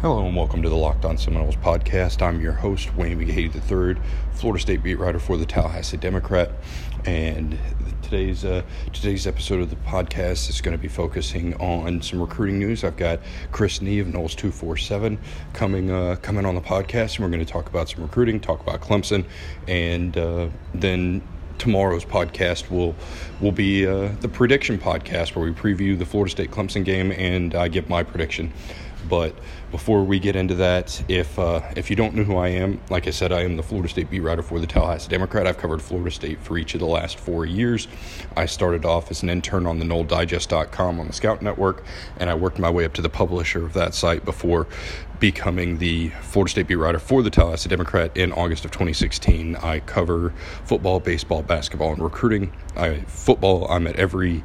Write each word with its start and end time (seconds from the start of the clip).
Hello 0.00 0.26
and 0.26 0.34
welcome 0.34 0.62
to 0.62 0.70
the 0.70 0.76
Locked 0.76 1.04
On 1.04 1.18
Seminoles 1.18 1.56
podcast. 1.56 2.22
I'm 2.22 2.40
your 2.40 2.54
host, 2.54 2.96
Wayne 2.96 3.20
McGahee 3.20 3.54
III, 3.54 4.00
Florida 4.32 4.58
State 4.58 4.82
beat 4.82 4.94
writer 4.94 5.18
for 5.18 5.36
the 5.36 5.44
Tallahassee 5.44 5.98
Democrat. 5.98 6.52
And 7.04 7.58
today's 8.00 8.42
uh, 8.42 8.62
today's 8.94 9.26
episode 9.26 9.60
of 9.60 9.68
the 9.68 9.76
podcast 9.76 10.48
is 10.48 10.62
going 10.62 10.74
to 10.74 10.80
be 10.80 10.88
focusing 10.88 11.52
on 11.56 12.00
some 12.00 12.18
recruiting 12.18 12.58
news. 12.58 12.82
I've 12.82 12.96
got 12.96 13.20
Chris 13.52 13.82
Nee 13.82 13.98
of 13.98 14.06
Noles 14.06 14.34
two 14.34 14.50
four 14.50 14.78
seven 14.78 15.18
coming 15.52 15.90
uh, 15.90 16.16
coming 16.22 16.46
on 16.46 16.54
the 16.54 16.62
podcast, 16.62 17.16
and 17.16 17.26
we're 17.26 17.30
going 17.30 17.44
to 17.44 17.52
talk 17.52 17.68
about 17.68 17.90
some 17.90 18.00
recruiting, 18.00 18.40
talk 18.40 18.62
about 18.62 18.80
Clemson, 18.80 19.26
and 19.68 20.16
uh, 20.16 20.48
then 20.72 21.20
tomorrow's 21.58 22.06
podcast 22.06 22.70
will 22.70 22.94
will 23.42 23.52
be 23.52 23.86
uh, 23.86 24.08
the 24.22 24.28
prediction 24.28 24.78
podcast 24.78 25.36
where 25.36 25.44
we 25.44 25.52
preview 25.52 25.98
the 25.98 26.06
Florida 26.06 26.30
State 26.30 26.50
Clemson 26.50 26.86
game 26.86 27.12
and 27.12 27.54
I 27.54 27.68
give 27.68 27.90
my 27.90 28.02
prediction. 28.02 28.50
But 29.08 29.34
before 29.70 30.02
we 30.02 30.18
get 30.18 30.36
into 30.36 30.54
that, 30.56 31.02
if 31.08 31.38
uh, 31.38 31.60
if 31.76 31.90
you 31.90 31.96
don't 31.96 32.14
know 32.14 32.24
who 32.24 32.36
I 32.36 32.48
am, 32.48 32.80
like 32.90 33.06
I 33.06 33.10
said, 33.10 33.32
I 33.32 33.42
am 33.42 33.56
the 33.56 33.62
Florida 33.62 33.88
State 33.88 34.10
beat 34.10 34.20
writer 34.20 34.42
for 34.42 34.58
the 34.58 34.66
Tallahassee 34.66 35.08
Democrat. 35.08 35.46
I've 35.46 35.58
covered 35.58 35.80
Florida 35.80 36.10
State 36.10 36.40
for 36.40 36.58
each 36.58 36.74
of 36.74 36.80
the 36.80 36.86
last 36.86 37.18
four 37.18 37.46
years. 37.46 37.88
I 38.36 38.46
started 38.46 38.84
off 38.84 39.10
as 39.10 39.22
an 39.22 39.30
intern 39.30 39.66
on 39.66 39.78
the 39.78 39.84
NoleDigest.com 39.84 41.00
on 41.00 41.06
the 41.06 41.12
Scout 41.12 41.42
Network, 41.42 41.84
and 42.18 42.28
I 42.28 42.34
worked 42.34 42.58
my 42.58 42.70
way 42.70 42.84
up 42.84 42.92
to 42.94 43.02
the 43.02 43.08
publisher 43.08 43.64
of 43.64 43.72
that 43.74 43.94
site 43.94 44.24
before 44.24 44.66
becoming 45.20 45.78
the 45.78 46.08
Florida 46.22 46.50
State 46.50 46.66
beat 46.66 46.76
writer 46.76 46.98
for 46.98 47.22
the 47.22 47.30
Tallahassee 47.30 47.68
Democrat 47.68 48.16
in 48.16 48.32
August 48.32 48.64
of 48.64 48.70
2016. 48.70 49.54
I 49.56 49.80
cover 49.80 50.32
football, 50.64 50.98
baseball, 50.98 51.42
basketball, 51.42 51.92
and 51.92 52.02
recruiting. 52.02 52.52
I 52.76 53.00
football. 53.02 53.70
I'm 53.70 53.86
at 53.86 53.96
every 53.96 54.42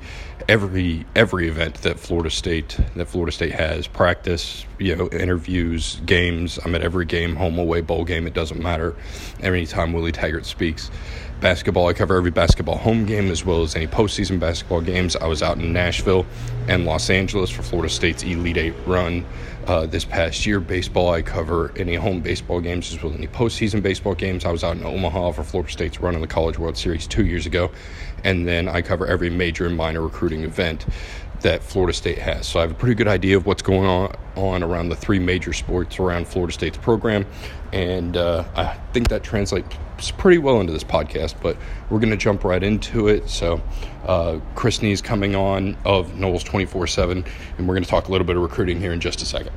every 0.47 1.05
every 1.15 1.47
event 1.47 1.75
that 1.75 1.99
Florida 1.99 2.29
State 2.29 2.77
that 2.95 3.07
Florida 3.07 3.31
State 3.31 3.53
has 3.53 3.87
practice, 3.87 4.65
you 4.77 4.95
know, 4.95 5.09
interviews, 5.09 6.01
games. 6.05 6.59
I'm 6.63 6.75
at 6.75 6.81
every 6.81 7.05
game, 7.05 7.35
home, 7.35 7.57
away, 7.57 7.81
bowl 7.81 8.03
game. 8.03 8.27
It 8.27 8.33
doesn't 8.33 8.61
matter. 8.61 8.95
Anytime 9.41 9.93
Willie 9.93 10.11
Taggart 10.11 10.45
speaks. 10.45 10.91
Basketball, 11.41 11.87
I 11.87 11.93
cover 11.93 12.15
every 12.15 12.31
basketball 12.31 12.77
home 12.77 13.05
game 13.05 13.29
as 13.29 13.43
well 13.43 13.61
as 13.61 13.75
any 13.75 13.87
postseason 13.87 14.39
basketball 14.39 14.79
games. 14.79 15.17
I 15.17 15.27
was 15.27 15.43
out 15.43 15.57
in 15.57 15.73
Nashville 15.73 16.25
and 16.69 16.85
Los 16.85 17.09
Angeles 17.09 17.49
for 17.49 17.61
Florida 17.61 17.93
State's 17.93 18.23
Elite 18.23 18.57
Eight 18.57 18.73
run 18.85 19.25
uh, 19.67 19.85
this 19.85 20.05
past 20.05 20.45
year. 20.45 20.59
Baseball, 20.59 21.11
I 21.11 21.21
cover 21.21 21.71
any 21.75 21.95
home 21.95 22.21
baseball 22.21 22.61
games 22.61 22.93
as 22.93 23.01
well 23.01 23.11
as 23.11 23.17
any 23.17 23.27
postseason 23.27 23.81
baseball 23.81 24.15
games. 24.15 24.45
I 24.45 24.51
was 24.51 24.63
out 24.63 24.77
in 24.77 24.83
Omaha 24.83 25.31
for 25.31 25.43
Florida 25.43 25.71
State's 25.71 25.99
run 25.99 26.15
in 26.15 26.21
the 26.21 26.27
College 26.27 26.57
World 26.57 26.77
Series 26.77 27.07
two 27.07 27.25
years 27.25 27.45
ago. 27.45 27.71
And 28.23 28.47
then 28.47 28.67
I 28.67 28.81
cover 28.81 29.05
every 29.05 29.29
major 29.29 29.65
and 29.65 29.77
minor 29.77 30.01
recruiting 30.01 30.43
event 30.43 30.85
that 31.41 31.61
Florida 31.61 31.93
State 31.93 32.17
has. 32.17 32.47
So 32.47 32.59
I 32.59 32.63
have 32.63 32.71
a 32.71 32.75
pretty 32.75 32.95
good 32.95 33.07
idea 33.07 33.37
of 33.37 33.45
what's 33.45 33.61
going 33.61 33.85
on, 33.85 34.15
on 34.35 34.63
around 34.63 34.89
the 34.89 34.95
three 34.95 35.19
major 35.19 35.53
sports 35.53 35.99
around 35.99 36.27
Florida 36.27 36.53
State's 36.53 36.77
program. 36.77 37.25
And 37.71 38.17
uh, 38.17 38.45
I 38.55 38.73
think 38.93 39.09
that 39.09 39.23
translates 39.23 39.75
pretty 40.17 40.37
well 40.39 40.59
into 40.59 40.73
this 40.73 40.83
podcast, 40.83 41.35
but 41.41 41.57
we're 41.89 41.99
going 41.99 42.09
to 42.09 42.17
jump 42.17 42.43
right 42.43 42.63
into 42.63 43.07
it. 43.07 43.29
So, 43.29 43.61
uh, 44.05 44.39
Chris 44.55 44.81
Nee's 44.81 45.01
coming 45.01 45.35
on 45.35 45.77
of 45.85 46.11
Noles 46.11 46.43
24 46.43 46.87
7, 46.87 47.25
and 47.57 47.67
we're 47.67 47.73
going 47.73 47.83
to 47.83 47.89
talk 47.89 48.07
a 48.07 48.11
little 48.11 48.27
bit 48.27 48.35
of 48.35 48.43
recruiting 48.43 48.79
here 48.79 48.93
in 48.93 48.99
just 48.99 49.21
a 49.21 49.25
second. 49.25 49.51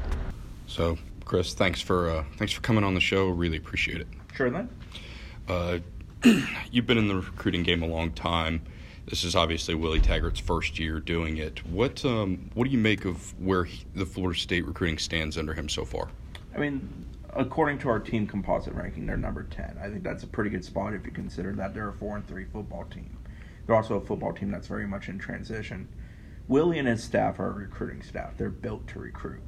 So, 0.67 0.99
Chris, 1.25 1.55
thanks 1.55 1.81
for 1.81 2.11
uh, 2.11 2.25
thanks 2.37 2.53
for 2.53 2.61
coming 2.61 2.85
on 2.85 2.95
the 2.95 3.01
show. 3.01 3.29
Really 3.29 3.57
appreciate 3.57 4.01
it. 4.01 4.09
Sure 4.35 4.51
thing. 4.51 4.69
Uh, 5.49 5.79
you've 6.71 6.87
been 6.87 6.99
in 6.99 7.09
the 7.09 7.17
recruiting 7.17 7.63
game 7.63 7.83
a 7.83 7.87
long 7.87 8.13
time. 8.13 8.63
This 9.07 9.25
is 9.25 9.35
obviously 9.35 9.75
Willie 9.75 10.01
Taggart's 10.01 10.41
first 10.41 10.79
year 10.79 11.01
doing 11.01 11.39
it. 11.39 11.65
What 11.67 12.05
um, 12.05 12.51
what 12.55 12.65
do 12.65 12.71
you 12.71 12.79
make 12.79 13.05
of 13.05 13.39
where 13.41 13.65
he, 13.65 13.85
the 13.95 14.07
Florida 14.07 14.39
State 14.39 14.67
recruiting 14.67 14.99
stands 14.99 15.37
under 15.37 15.55
him 15.55 15.69
so 15.69 15.85
far? 15.85 16.09
I 16.55 16.59
mean, 16.59 17.07
according 17.35 17.79
to 17.81 17.89
our 17.89 18.01
team 18.01 18.27
composite 18.27 18.75
ranking, 18.75 19.07
they're 19.07 19.17
number 19.17 19.43
ten. 19.45 19.79
I 19.83 19.89
think 19.89 20.03
that's 20.03 20.23
a 20.23 20.27
pretty 20.27 20.51
good 20.51 20.65
spot 20.65 20.95
if 20.95 21.05
you 21.05 21.13
consider 21.13 21.53
that 21.53 21.75
they're 21.75 21.89
a 21.89 21.93
four 21.93 22.17
and 22.17 22.27
three 22.27 22.45
football 22.45 22.85
team. 22.85 23.18
They're 23.69 23.77
also 23.77 23.97
a 23.97 24.01
football 24.01 24.33
team 24.33 24.51
that's 24.51 24.67
very 24.67 24.87
much 24.87 25.11
in 25.11 25.19
transition. 25.19 25.89
Willie 26.49 26.79
and 26.79 26.89
his 26.89 27.05
staff 27.05 27.39
are 27.39 27.51
a 27.51 27.53
recruiting 27.53 28.03
staff. 28.03 28.39
They're 28.39 28.49
built 28.49 28.89
to 28.89 28.99
recruit. 28.99 29.43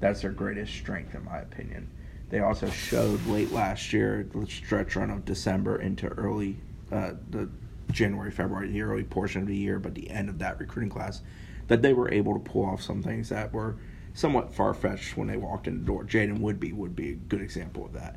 That's 0.00 0.22
their 0.22 0.30
greatest 0.30 0.72
strength, 0.72 1.14
in 1.14 1.26
my 1.26 1.40
opinion. 1.40 1.90
They 2.30 2.40
also 2.40 2.70
showed 2.70 3.24
late 3.26 3.52
last 3.52 3.92
year, 3.92 4.26
the 4.32 4.46
stretch 4.46 4.96
run 4.96 5.10
of 5.10 5.26
December 5.26 5.82
into 5.82 6.08
early 6.08 6.56
uh, 6.90 7.12
the 7.28 7.50
January, 7.92 8.30
February, 8.30 8.70
the 8.70 8.80
early 8.80 9.04
portion 9.04 9.42
of 9.42 9.46
the 9.46 9.54
year, 9.54 9.78
but 9.78 9.94
the 9.94 10.08
end 10.08 10.30
of 10.30 10.38
that 10.38 10.58
recruiting 10.58 10.88
class, 10.90 11.20
that 11.68 11.82
they 11.82 11.92
were 11.92 12.10
able 12.10 12.32
to 12.32 12.40
pull 12.40 12.64
off 12.64 12.80
some 12.80 13.02
things 13.02 13.28
that 13.28 13.52
were 13.52 13.76
somewhat 14.14 14.54
far 14.54 14.72
fetched 14.72 15.18
when 15.18 15.28
they 15.28 15.36
walked 15.36 15.68
in 15.68 15.80
the 15.80 15.84
door. 15.84 16.02
Jaiden 16.02 16.38
Woodbey 16.38 16.72
would 16.72 16.96
be 16.96 17.10
a 17.10 17.14
good 17.14 17.42
example 17.42 17.84
of 17.84 17.92
that. 17.92 18.16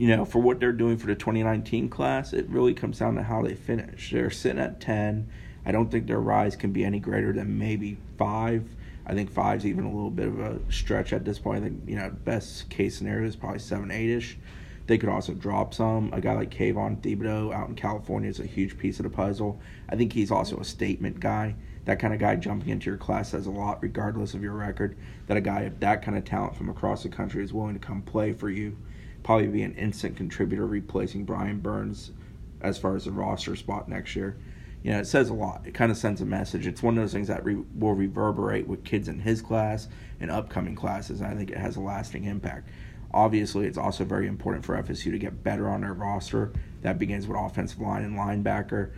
You 0.00 0.08
know, 0.08 0.24
for 0.24 0.38
what 0.38 0.60
they're 0.60 0.72
doing 0.72 0.96
for 0.96 1.08
the 1.08 1.14
2019 1.14 1.90
class, 1.90 2.32
it 2.32 2.48
really 2.48 2.72
comes 2.72 3.00
down 3.00 3.16
to 3.16 3.22
how 3.22 3.42
they 3.42 3.54
finish. 3.54 4.10
They're 4.10 4.30
sitting 4.30 4.58
at 4.58 4.80
10. 4.80 5.28
I 5.66 5.72
don't 5.72 5.90
think 5.90 6.06
their 6.06 6.20
rise 6.20 6.56
can 6.56 6.72
be 6.72 6.86
any 6.86 6.98
greater 6.98 7.34
than 7.34 7.58
maybe 7.58 7.98
five. 8.16 8.64
I 9.04 9.12
think 9.12 9.30
five's 9.30 9.66
even 9.66 9.84
a 9.84 9.92
little 9.92 10.08
bit 10.08 10.28
of 10.28 10.40
a 10.40 10.58
stretch 10.72 11.12
at 11.12 11.26
this 11.26 11.38
point. 11.38 11.58
I 11.58 11.68
think, 11.68 11.82
you 11.86 11.96
know, 11.96 12.08
best 12.08 12.70
case 12.70 12.96
scenario 12.96 13.28
is 13.28 13.36
probably 13.36 13.58
seven, 13.58 13.90
eight 13.90 14.08
ish. 14.08 14.38
They 14.86 14.96
could 14.96 15.10
also 15.10 15.34
drop 15.34 15.74
some. 15.74 16.10
A 16.14 16.20
guy 16.22 16.32
like 16.32 16.50
Kayvon 16.50 17.02
Thibodeaux 17.02 17.52
out 17.52 17.68
in 17.68 17.74
California 17.74 18.30
is 18.30 18.40
a 18.40 18.46
huge 18.46 18.78
piece 18.78 19.00
of 19.00 19.02
the 19.02 19.10
puzzle. 19.10 19.60
I 19.90 19.96
think 19.96 20.14
he's 20.14 20.30
also 20.30 20.56
a 20.60 20.64
statement 20.64 21.20
guy. 21.20 21.56
That 21.84 21.98
kind 21.98 22.14
of 22.14 22.20
guy 22.20 22.36
jumping 22.36 22.70
into 22.70 22.88
your 22.88 22.96
class 22.96 23.32
says 23.32 23.46
a 23.46 23.50
lot, 23.50 23.82
regardless 23.82 24.32
of 24.32 24.42
your 24.42 24.54
record. 24.54 24.96
That 25.26 25.36
a 25.36 25.42
guy 25.42 25.64
of 25.64 25.78
that 25.80 26.00
kind 26.00 26.16
of 26.16 26.24
talent 26.24 26.56
from 26.56 26.70
across 26.70 27.02
the 27.02 27.10
country 27.10 27.44
is 27.44 27.52
willing 27.52 27.74
to 27.74 27.86
come 27.86 28.00
play 28.00 28.32
for 28.32 28.48
you. 28.48 28.78
Probably 29.22 29.48
be 29.48 29.62
an 29.62 29.74
instant 29.74 30.16
contributor, 30.16 30.66
replacing 30.66 31.24
Brian 31.24 31.60
Burns 31.60 32.12
as 32.60 32.78
far 32.78 32.96
as 32.96 33.04
the 33.04 33.12
roster 33.12 33.56
spot 33.56 33.88
next 33.88 34.16
year. 34.16 34.36
You 34.82 34.92
know, 34.92 34.98
it 35.00 35.06
says 35.06 35.28
a 35.28 35.34
lot. 35.34 35.62
It 35.66 35.74
kind 35.74 35.90
of 35.90 35.98
sends 35.98 36.22
a 36.22 36.26
message. 36.26 36.66
It's 36.66 36.82
one 36.82 36.96
of 36.96 37.02
those 37.02 37.12
things 37.12 37.28
that 37.28 37.44
re- 37.44 37.62
will 37.74 37.94
reverberate 37.94 38.66
with 38.66 38.84
kids 38.84 39.08
in 39.08 39.20
his 39.20 39.42
class 39.42 39.88
and 40.20 40.30
upcoming 40.30 40.74
classes. 40.74 41.20
And 41.20 41.30
I 41.30 41.34
think 41.34 41.50
it 41.50 41.58
has 41.58 41.76
a 41.76 41.80
lasting 41.80 42.24
impact. 42.24 42.68
Obviously, 43.12 43.66
it's 43.66 43.76
also 43.76 44.04
very 44.04 44.26
important 44.26 44.64
for 44.64 44.80
FSU 44.80 45.10
to 45.10 45.18
get 45.18 45.42
better 45.42 45.68
on 45.68 45.82
their 45.82 45.92
roster. 45.92 46.52
That 46.82 46.98
begins 46.98 47.26
with 47.26 47.36
offensive 47.38 47.80
line 47.80 48.04
and 48.04 48.16
linebacker. 48.16 48.92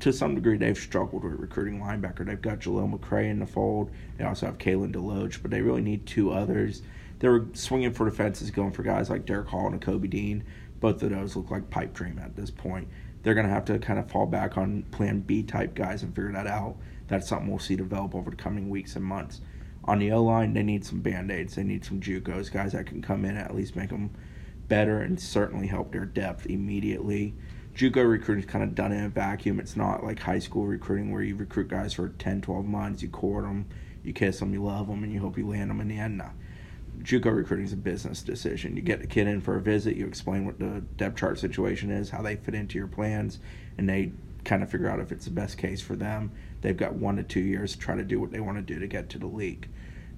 To 0.00 0.12
some 0.12 0.34
degree, 0.34 0.56
they've 0.56 0.78
struggled 0.78 1.22
with 1.22 1.34
recruiting 1.34 1.80
linebacker. 1.80 2.24
They've 2.24 2.40
got 2.40 2.60
Jaleel 2.60 2.98
McRae 2.98 3.30
in 3.30 3.38
the 3.38 3.46
fold. 3.46 3.90
They 4.16 4.24
also 4.24 4.46
have 4.46 4.58
Kalen 4.58 4.92
DeLoach, 4.92 5.42
but 5.42 5.50
they 5.50 5.60
really 5.60 5.82
need 5.82 6.06
two 6.06 6.32
others. 6.32 6.82
They 7.18 7.28
were 7.28 7.46
swinging 7.52 7.92
for 7.92 8.08
the 8.08 8.14
fences, 8.14 8.50
going 8.50 8.72
for 8.72 8.82
guys 8.82 9.10
like 9.10 9.26
Derek 9.26 9.48
Hall 9.48 9.66
and 9.66 9.80
Kobe 9.80 10.08
Dean. 10.08 10.44
Both 10.80 11.02
of 11.02 11.10
those 11.10 11.34
look 11.34 11.50
like 11.50 11.70
pipe 11.70 11.92
dream 11.92 12.18
at 12.18 12.36
this 12.36 12.50
point. 12.50 12.88
They're 13.22 13.34
going 13.34 13.46
to 13.46 13.52
have 13.52 13.64
to 13.66 13.78
kind 13.78 13.98
of 13.98 14.10
fall 14.10 14.26
back 14.26 14.56
on 14.56 14.84
plan 14.92 15.20
B 15.20 15.42
type 15.42 15.74
guys 15.74 16.02
and 16.02 16.14
figure 16.14 16.32
that 16.32 16.46
out. 16.46 16.76
That's 17.08 17.26
something 17.28 17.48
we'll 17.48 17.58
see 17.58 17.74
develop 17.74 18.14
over 18.14 18.30
the 18.30 18.36
coming 18.36 18.68
weeks 18.68 18.94
and 18.94 19.04
months. 19.04 19.40
On 19.84 19.98
the 19.98 20.12
O 20.12 20.22
line, 20.22 20.52
they 20.52 20.62
need 20.62 20.84
some 20.84 21.00
band 21.00 21.30
aids. 21.30 21.54
They 21.54 21.64
need 21.64 21.84
some 21.84 22.00
JUCOs, 22.00 22.52
guys 22.52 22.72
that 22.72 22.86
can 22.86 23.02
come 23.02 23.24
in 23.24 23.32
and 23.32 23.40
at 23.40 23.56
least 23.56 23.74
make 23.74 23.88
them 23.88 24.10
better 24.68 25.00
and 25.00 25.18
certainly 25.18 25.66
help 25.66 25.92
their 25.92 26.04
depth 26.04 26.46
immediately. 26.46 27.34
JUCO 27.74 28.08
recruiting 28.08 28.44
is 28.44 28.50
kind 28.50 28.62
of 28.62 28.74
done 28.74 28.92
in 28.92 29.04
a 29.04 29.08
vacuum. 29.08 29.58
It's 29.58 29.76
not 29.76 30.04
like 30.04 30.20
high 30.20 30.40
school 30.40 30.66
recruiting 30.66 31.10
where 31.10 31.22
you 31.22 31.36
recruit 31.36 31.68
guys 31.68 31.94
for 31.94 32.10
10, 32.10 32.42
12 32.42 32.66
months, 32.66 33.02
you 33.02 33.08
court 33.08 33.44
them, 33.44 33.66
you 34.02 34.12
kiss 34.12 34.40
them, 34.40 34.52
you 34.52 34.62
love 34.62 34.88
them, 34.88 35.02
and 35.02 35.12
you 35.12 35.20
hope 35.20 35.38
you 35.38 35.48
land 35.48 35.70
them 35.70 35.80
in 35.80 35.88
the 35.88 35.98
end. 35.98 36.18
No. 36.18 36.30
JUCO 37.02 37.34
recruiting 37.34 37.66
is 37.66 37.72
a 37.72 37.76
business 37.76 38.22
decision. 38.22 38.76
You 38.76 38.82
get 38.82 39.00
the 39.00 39.06
kid 39.06 39.26
in 39.26 39.40
for 39.40 39.56
a 39.56 39.60
visit, 39.60 39.96
you 39.96 40.06
explain 40.06 40.44
what 40.44 40.58
the 40.58 40.82
depth 40.96 41.18
chart 41.18 41.38
situation 41.38 41.90
is, 41.90 42.10
how 42.10 42.22
they 42.22 42.36
fit 42.36 42.54
into 42.54 42.78
your 42.78 42.88
plans, 42.88 43.38
and 43.76 43.88
they 43.88 44.12
kind 44.44 44.62
of 44.62 44.70
figure 44.70 44.88
out 44.88 45.00
if 45.00 45.12
it's 45.12 45.26
the 45.26 45.30
best 45.30 45.58
case 45.58 45.80
for 45.80 45.96
them. 45.96 46.32
They've 46.60 46.76
got 46.76 46.94
one 46.94 47.16
to 47.16 47.22
two 47.22 47.40
years 47.40 47.72
to 47.72 47.78
try 47.78 47.96
to 47.96 48.02
do 48.02 48.20
what 48.20 48.30
they 48.30 48.40
want 48.40 48.58
to 48.58 48.62
do 48.62 48.80
to 48.80 48.86
get 48.86 49.10
to 49.10 49.18
the 49.18 49.26
league. 49.26 49.68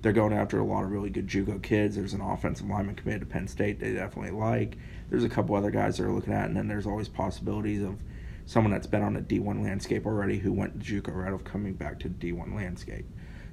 They're 0.02 0.12
going 0.12 0.32
after 0.32 0.58
a 0.58 0.64
lot 0.64 0.84
of 0.84 0.90
really 0.90 1.10
good 1.10 1.26
JUCO 1.26 1.62
kids. 1.62 1.96
There's 1.96 2.14
an 2.14 2.22
offensive 2.22 2.68
lineman 2.68 2.94
committed 2.94 3.20
to 3.20 3.26
Penn 3.26 3.48
State 3.48 3.80
they 3.80 3.92
definitely 3.92 4.30
like. 4.30 4.78
There's 5.10 5.24
a 5.24 5.28
couple 5.28 5.54
other 5.54 5.70
guys 5.70 5.98
they're 5.98 6.10
looking 6.10 6.32
at, 6.32 6.46
and 6.46 6.56
then 6.56 6.68
there's 6.68 6.86
always 6.86 7.08
possibilities 7.08 7.82
of 7.82 7.98
someone 8.46 8.72
that's 8.72 8.86
been 8.86 9.02
on 9.02 9.14
the 9.14 9.20
D1 9.20 9.62
landscape 9.62 10.06
already 10.06 10.38
who 10.38 10.52
went 10.52 10.82
to 10.82 11.02
JUCO 11.02 11.14
right 11.14 11.32
of 11.32 11.44
coming 11.44 11.74
back 11.74 12.00
to 12.00 12.08
the 12.08 12.32
D1 12.32 12.54
landscape. 12.54 13.04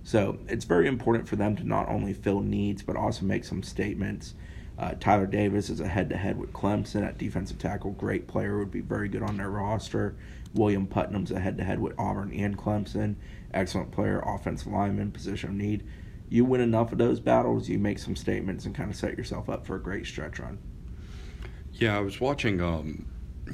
So 0.07 0.37
it's 0.47 0.63
very 0.63 0.87
important 0.87 1.27
for 1.27 1.35
them 1.35 1.57
to 1.57 1.67
not 1.67 1.89
only 1.89 2.13
fill 2.13 2.39
needs 2.39 2.81
but 2.81 2.95
also 2.95 3.25
make 3.25 3.43
some 3.43 3.61
statements. 3.61 4.35
Uh, 4.79 4.93
Tyler 5.01 5.25
Davis 5.25 5.69
is 5.69 5.81
a 5.81 5.87
head-to-head 5.89 6.39
with 6.39 6.53
Clemson 6.53 7.05
at 7.05 7.17
defensive 7.17 7.57
tackle. 7.57 7.91
Great 7.91 8.25
player, 8.25 8.57
would 8.57 8.71
be 8.71 8.79
very 8.79 9.09
good 9.09 9.21
on 9.21 9.35
their 9.35 9.49
roster. 9.49 10.15
William 10.53 10.87
Putnam's 10.87 11.31
a 11.31 11.41
head-to-head 11.41 11.81
with 11.81 11.93
Auburn 11.99 12.31
and 12.31 12.57
Clemson. 12.57 13.15
Excellent 13.53 13.91
player, 13.91 14.19
offensive 14.25 14.71
lineman, 14.71 15.11
position 15.11 15.49
of 15.49 15.55
need 15.57 15.83
you 16.29 16.45
win 16.45 16.61
enough 16.61 16.93
of 16.93 16.99
those 16.99 17.19
battles, 17.19 17.67
you 17.67 17.77
make 17.77 17.99
some 17.99 18.15
statements 18.15 18.65
and 18.65 18.73
kind 18.73 18.89
of 18.89 18.95
set 18.95 19.17
yourself 19.17 19.49
up 19.49 19.65
for 19.65 19.75
a 19.75 19.81
great 19.81 20.05
stretch 20.05 20.39
run. 20.39 20.57
Yeah, 21.73 21.97
I 21.97 21.99
was 21.99 22.21
watching. 22.21 22.61
Um, 22.61 23.07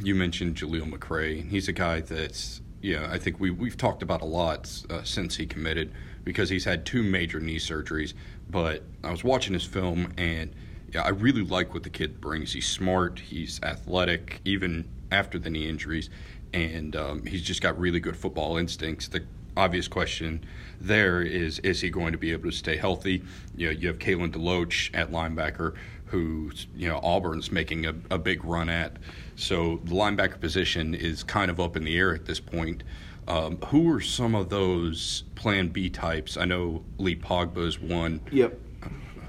you 0.03 0.13
mentioned 0.13 0.55
Jaleel 0.57 0.91
McRae. 0.91 1.49
He's 1.49 1.67
a 1.67 1.73
guy 1.73 2.01
that's 2.01 2.61
yeah, 2.83 3.07
I 3.09 3.17
think 3.17 3.39
we 3.39 3.49
we've 3.49 3.77
talked 3.77 4.03
about 4.03 4.21
a 4.21 4.25
lot 4.25 4.69
uh, 4.91 5.01
since 5.03 5.37
he 5.37 5.47
committed 5.47 5.91
because 6.23 6.49
he's 6.49 6.65
had 6.65 6.85
two 6.85 7.03
major 7.03 7.39
knee 7.39 7.57
surgeries. 7.57 8.13
But 8.49 8.83
I 9.03 9.11
was 9.11 9.23
watching 9.23 9.53
his 9.53 9.65
film 9.65 10.13
and 10.17 10.53
yeah, 10.93 11.01
I 11.01 11.09
really 11.09 11.41
like 11.41 11.73
what 11.73 11.83
the 11.83 11.89
kid 11.89 12.21
brings. 12.21 12.53
He's 12.53 12.67
smart, 12.67 13.19
he's 13.19 13.59
athletic, 13.63 14.41
even 14.45 14.87
after 15.11 15.39
the 15.39 15.49
knee 15.49 15.67
injuries, 15.67 16.09
and 16.53 16.95
um, 16.95 17.25
he's 17.25 17.41
just 17.41 17.61
got 17.61 17.79
really 17.79 17.99
good 17.99 18.15
football 18.15 18.57
instincts. 18.57 19.07
The 19.07 19.23
obvious 19.57 19.87
question 19.87 20.43
there 20.79 21.21
is 21.21 21.59
is 21.59 21.81
he 21.81 21.89
going 21.89 22.11
to 22.11 22.17
be 22.17 22.31
able 22.31 22.49
to 22.49 22.55
stay 22.55 22.77
healthy? 22.77 23.23
You 23.55 23.67
know, 23.67 23.71
you 23.71 23.87
have 23.87 23.97
Kalen 23.97 24.31
DeLoach 24.33 24.91
at 24.93 25.11
linebacker, 25.11 25.75
who 26.05 26.51
you 26.75 26.87
know 26.87 26.99
Auburn's 27.01 27.51
making 27.51 27.87
a, 27.87 27.95
a 28.11 28.19
big 28.19 28.45
run 28.45 28.69
at. 28.69 28.97
So 29.35 29.81
the 29.85 29.95
linebacker 29.95 30.39
position 30.39 30.93
is 30.93 31.23
kind 31.23 31.49
of 31.49 31.59
up 31.59 31.75
in 31.75 31.83
the 31.83 31.97
air 31.97 32.13
at 32.13 32.25
this 32.25 32.39
point. 32.39 32.83
Um, 33.27 33.57
who 33.67 33.93
are 33.93 34.01
some 34.01 34.35
of 34.35 34.49
those 34.49 35.23
Plan 35.35 35.69
B 35.69 35.89
types? 35.89 36.37
I 36.37 36.45
know 36.45 36.83
Lee 36.97 37.15
Kpogba 37.15 37.65
is 37.65 37.79
one. 37.79 38.21
Yep. 38.31 38.59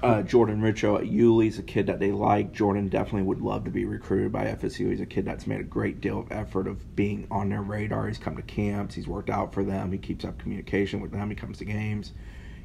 Uh, 0.03 0.21
Jordan 0.21 0.61
Richo 0.61 0.99
at 0.99 1.05
Yuli's 1.05 1.57
a 1.57 1.63
kid 1.63 1.87
that 1.87 1.99
they 1.99 2.11
like. 2.11 2.51
Jordan 2.51 2.89
definitely 2.89 3.23
would 3.23 3.41
love 3.41 3.63
to 3.63 3.71
be 3.71 3.85
recruited 3.85 4.31
by 4.31 4.45
FSU. 4.45 4.91
He's 4.91 5.01
a 5.01 5.05
kid 5.05 5.25
that's 5.25 5.47
made 5.47 5.61
a 5.61 5.63
great 5.63 5.99
deal 6.01 6.19
of 6.19 6.31
effort 6.31 6.67
of 6.67 6.95
being 6.95 7.27
on 7.31 7.49
their 7.49 7.61
radar. 7.61 8.07
He's 8.07 8.17
come 8.17 8.35
to 8.35 8.43
camps. 8.43 8.93
He's 8.93 9.07
worked 9.07 9.29
out 9.29 9.53
for 9.53 9.63
them. 9.63 9.91
He 9.91 9.97
keeps 9.97 10.23
up 10.23 10.37
communication 10.37 11.01
with 11.01 11.11
them. 11.11 11.29
He 11.29 11.35
comes 11.35 11.57
to 11.57 11.65
games. 11.65 12.11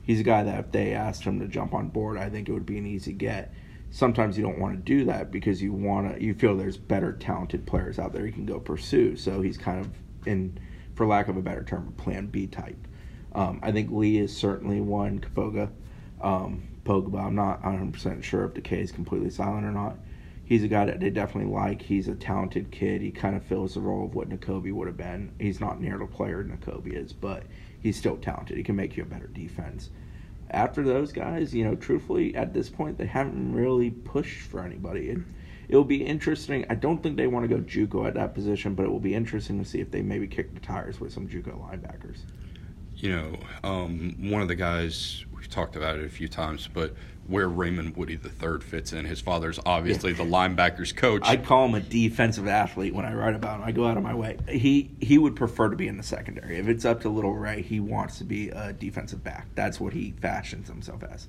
He's 0.03 0.21
a 0.21 0.25
guy 0.25 0.43
that 0.43 0.59
if 0.59 0.73
they 0.73 0.93
asked 0.93 1.23
him 1.23 1.39
to 1.41 1.47
jump 1.47 1.73
on 1.73 1.89
board, 1.89 2.19
I 2.19 2.29
think 2.29 2.49
it 2.49 2.53
would 2.53 2.67
be 2.67 2.79
an 2.79 2.87
easy 2.87 3.13
get. 3.13 3.55
Sometimes 3.91 4.37
you 4.37 4.43
don't 4.43 4.59
want 4.59 4.75
to 4.75 4.83
do 4.83 5.05
that 5.07 5.31
because 5.31 5.63
you 5.63 5.73
want 5.73 6.15
to. 6.15 6.23
You 6.23 6.35
feel 6.35 6.57
there's 6.57 6.77
better 6.77 7.13
talented 7.13 7.67
players 7.67 7.99
out 7.99 8.13
there 8.13 8.27
you 8.27 8.33
can 8.33 8.45
go 8.45 8.61
pursue. 8.61 9.17
So 9.17 9.41
he's 9.41 9.57
kind 9.57 9.81
of 9.81 9.91
in, 10.27 10.59
for 11.01 11.07
lack 11.07 11.29
of 11.29 11.37
a 11.39 11.41
better 11.41 11.65
term, 11.65 11.89
a 11.89 12.03
Plan 12.03 12.27
B 12.27 12.47
type. 12.47 12.77
Um, 13.35 13.59
I 13.63 13.73
think 13.73 13.91
Lee 13.91 14.19
is 14.19 14.37
certainly 14.37 14.83
one. 14.83 15.19
Kafoga. 15.19 15.71
Um, 16.21 16.69
Kpogba. 16.85 17.25
I'm 17.25 17.35
not 17.35 17.63
100% 17.63 18.23
sure 18.23 18.45
if 18.45 18.53
Decay 18.53 18.83
is 18.83 18.93
completely 18.93 19.31
silent 19.31 19.65
or 19.65 19.73
not. 19.73 19.97
He's 20.45 20.63
a 20.63 20.69
guy 20.69 20.85
that 20.85 21.01
they 21.01 21.09
definitely 21.09 21.51
like. 21.51 21.81
He's 21.81 22.07
a 22.09 22.15
talented 22.15 22.71
kid. 22.71 23.01
He 23.01 23.11
kind 23.11 23.35
of 23.35 23.43
fills 23.43 23.73
the 23.73 23.81
role 23.81 24.05
of 24.05 24.15
what 24.15 24.29
Nakobe 24.29 24.71
would 24.75 24.89
have 24.89 24.99
been. 24.99 25.33
He's 25.41 25.59
not 25.59 25.81
near 25.81 25.97
the 25.97 26.05
player 26.05 26.45
Nakobe 26.45 26.93
is, 26.93 27.15
but 27.15 27.45
he's 27.83 27.97
still 27.97 28.19
talented. 28.19 28.59
He 28.59 28.63
can 28.63 28.77
make 28.77 28.99
you 28.99 29.05
a 29.05 29.07
better 29.07 29.29
defense. 29.29 29.89
After 30.51 30.83
those 30.83 31.13
guys, 31.13 31.55
you 31.55 31.65
know, 31.65 31.77
truthfully, 31.77 32.37
at 32.37 32.53
this 32.53 32.69
point, 32.69 32.99
they 32.99 33.07
haven't 33.07 33.55
really 33.55 33.89
pushed 33.89 34.43
for 34.43 34.63
anybody. 34.63 35.17
It'll 35.71 35.85
be 35.85 36.05
interesting. 36.05 36.67
I 36.69 36.75
don't 36.75 37.01
think 37.01 37.17
they 37.17 37.29
want 37.29 37.49
to 37.49 37.57
go 37.57 37.63
JUCO 37.63 38.05
at 38.05 38.15
that 38.15 38.35
position, 38.35 38.75
but 38.75 38.85
it 38.85 38.89
will 38.91 38.99
be 38.99 39.15
interesting 39.15 39.57
to 39.63 39.65
see 39.65 39.81
if 39.81 39.93
they 39.93 40.03
maybe 40.03 40.27
kick 40.27 40.53
the 40.53 40.59
tires 40.59 40.99
with 40.99 41.13
some 41.13 41.29
JUCO 41.29 41.57
linebackers. 41.61 42.19
You 42.97 43.17
know, 43.17 43.37
um, 43.63 44.17
one 44.19 44.43
of 44.43 44.49
the 44.49 44.57
guys 44.57 45.25
we've 45.33 45.49
talked 45.49 45.77
about 45.77 45.97
it 45.97 46.05
a 46.05 46.09
few 46.09 46.27
times, 46.27 46.69
but 46.69 46.95
where 47.29 47.49
Raymond 47.49 47.97
Woodie 47.97 48.19
III 48.19 48.59
fits 48.59 48.93
in. 48.93 49.05
His 49.05 49.21
father's 49.21 49.61
obviously 49.65 50.11
yeah. 50.11 50.17
the 50.17 50.25
linebackers 50.25 50.95
coach. 50.95 51.23
I 51.25 51.37
call 51.37 51.67
him 51.67 51.77
a 51.77 51.81
defensive 51.81 52.49
athlete 52.49 52.93
when 52.93 53.05
I 53.05 53.15
write 53.15 53.37
about 53.37 53.61
him. 53.61 53.65
I 53.65 53.71
go 53.71 53.87
out 53.87 53.97
of 53.97 54.03
my 54.03 54.15
way. 54.15 54.39
He 54.49 54.91
he 55.01 55.19
would 55.19 55.37
prefer 55.37 55.69
to 55.69 55.77
be 55.77 55.87
in 55.87 55.97
the 55.97 56.03
secondary. 56.03 56.57
If 56.57 56.67
it's 56.67 56.85
up 56.85 57.03
to 57.03 57.09
Little 57.09 57.35
Ray, 57.35 57.63
he 57.63 57.79
wants 57.79 58.19
to 58.19 58.25
be 58.25 58.51
a 58.51 58.73
defensive 58.73 59.23
back. 59.23 59.47
That's 59.55 59.79
what 59.79 59.93
he 59.93 60.11
fashions 60.21 60.67
himself 60.67 61.05
as. 61.05 61.29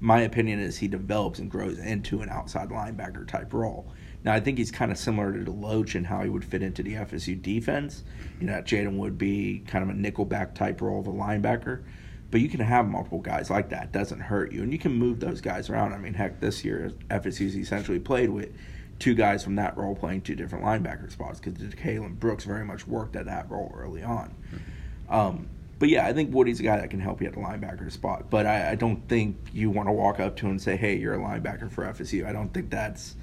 My 0.00 0.20
opinion 0.20 0.60
is 0.60 0.78
he 0.78 0.88
develops 0.88 1.38
and 1.38 1.50
grows 1.50 1.78
into 1.78 2.20
an 2.20 2.28
outside 2.28 2.68
linebacker 2.68 3.26
type 3.26 3.52
role. 3.52 3.92
Now 4.24 4.32
I 4.32 4.40
think 4.40 4.58
he's 4.58 4.70
kind 4.70 4.92
of 4.92 4.98
similar 4.98 5.32
to 5.32 5.50
Deloach 5.50 5.94
and 5.94 6.06
how 6.06 6.22
he 6.22 6.28
would 6.28 6.44
fit 6.44 6.62
into 6.62 6.82
the 6.82 6.94
FSU 6.94 7.40
defense. 7.40 8.04
You 8.40 8.46
know, 8.46 8.54
Jaden 8.62 8.96
would 8.98 9.18
be 9.18 9.64
kind 9.66 9.88
of 9.88 9.90
a 9.90 9.98
nickelback 9.98 10.54
type 10.54 10.80
role 10.80 11.00
of 11.00 11.06
a 11.06 11.12
linebacker. 11.12 11.82
But 12.30 12.40
you 12.40 12.48
can 12.48 12.60
have 12.60 12.86
multiple 12.86 13.20
guys 13.20 13.48
like 13.48 13.70
that. 13.70 13.84
It 13.84 13.92
doesn't 13.92 14.20
hurt 14.20 14.52
you. 14.52 14.62
And 14.62 14.72
you 14.72 14.78
can 14.78 14.92
move 14.92 15.18
those 15.18 15.40
guys 15.40 15.70
around. 15.70 15.94
I 15.94 15.98
mean, 15.98 16.14
heck, 16.14 16.40
this 16.40 16.62
year 16.64 16.92
FSU's 17.10 17.56
essentially 17.56 17.98
played 17.98 18.28
with 18.28 18.50
two 18.98 19.14
guys 19.14 19.44
from 19.44 19.56
that 19.56 19.76
role 19.76 19.94
playing 19.94 20.20
two 20.22 20.34
different 20.34 20.64
linebacker 20.64 21.10
spots 21.10 21.40
because 21.40 21.54
Kalen 21.74 22.18
Brooks 22.18 22.44
very 22.44 22.64
much 22.64 22.86
worked 22.86 23.16
at 23.16 23.26
that 23.26 23.50
role 23.50 23.72
early 23.76 24.02
on. 24.02 24.34
Mm-hmm. 24.52 25.14
Um, 25.14 25.48
but 25.78 25.88
yeah, 25.88 26.06
I 26.06 26.12
think 26.12 26.34
Woodie's 26.34 26.60
a 26.60 26.64
guy 26.64 26.76
that 26.78 26.90
can 26.90 27.00
help 27.00 27.20
you 27.20 27.28
at 27.28 27.34
the 27.34 27.40
linebacker 27.40 27.90
spot. 27.90 28.30
But 28.30 28.46
I, 28.46 28.72
I 28.72 28.74
don't 28.74 29.06
think 29.08 29.36
you 29.52 29.70
want 29.70 29.88
to 29.88 29.92
walk 29.92 30.20
up 30.20 30.36
to 30.36 30.46
him 30.46 30.52
and 30.52 30.62
say, 30.62 30.76
"Hey, 30.76 30.96
you're 30.96 31.14
a 31.14 31.18
linebacker 31.18 31.70
for 31.70 31.84
FSU." 31.84 32.26
I 32.26 32.32
don't 32.32 32.52
think 32.52 32.70
that's. 32.70 33.16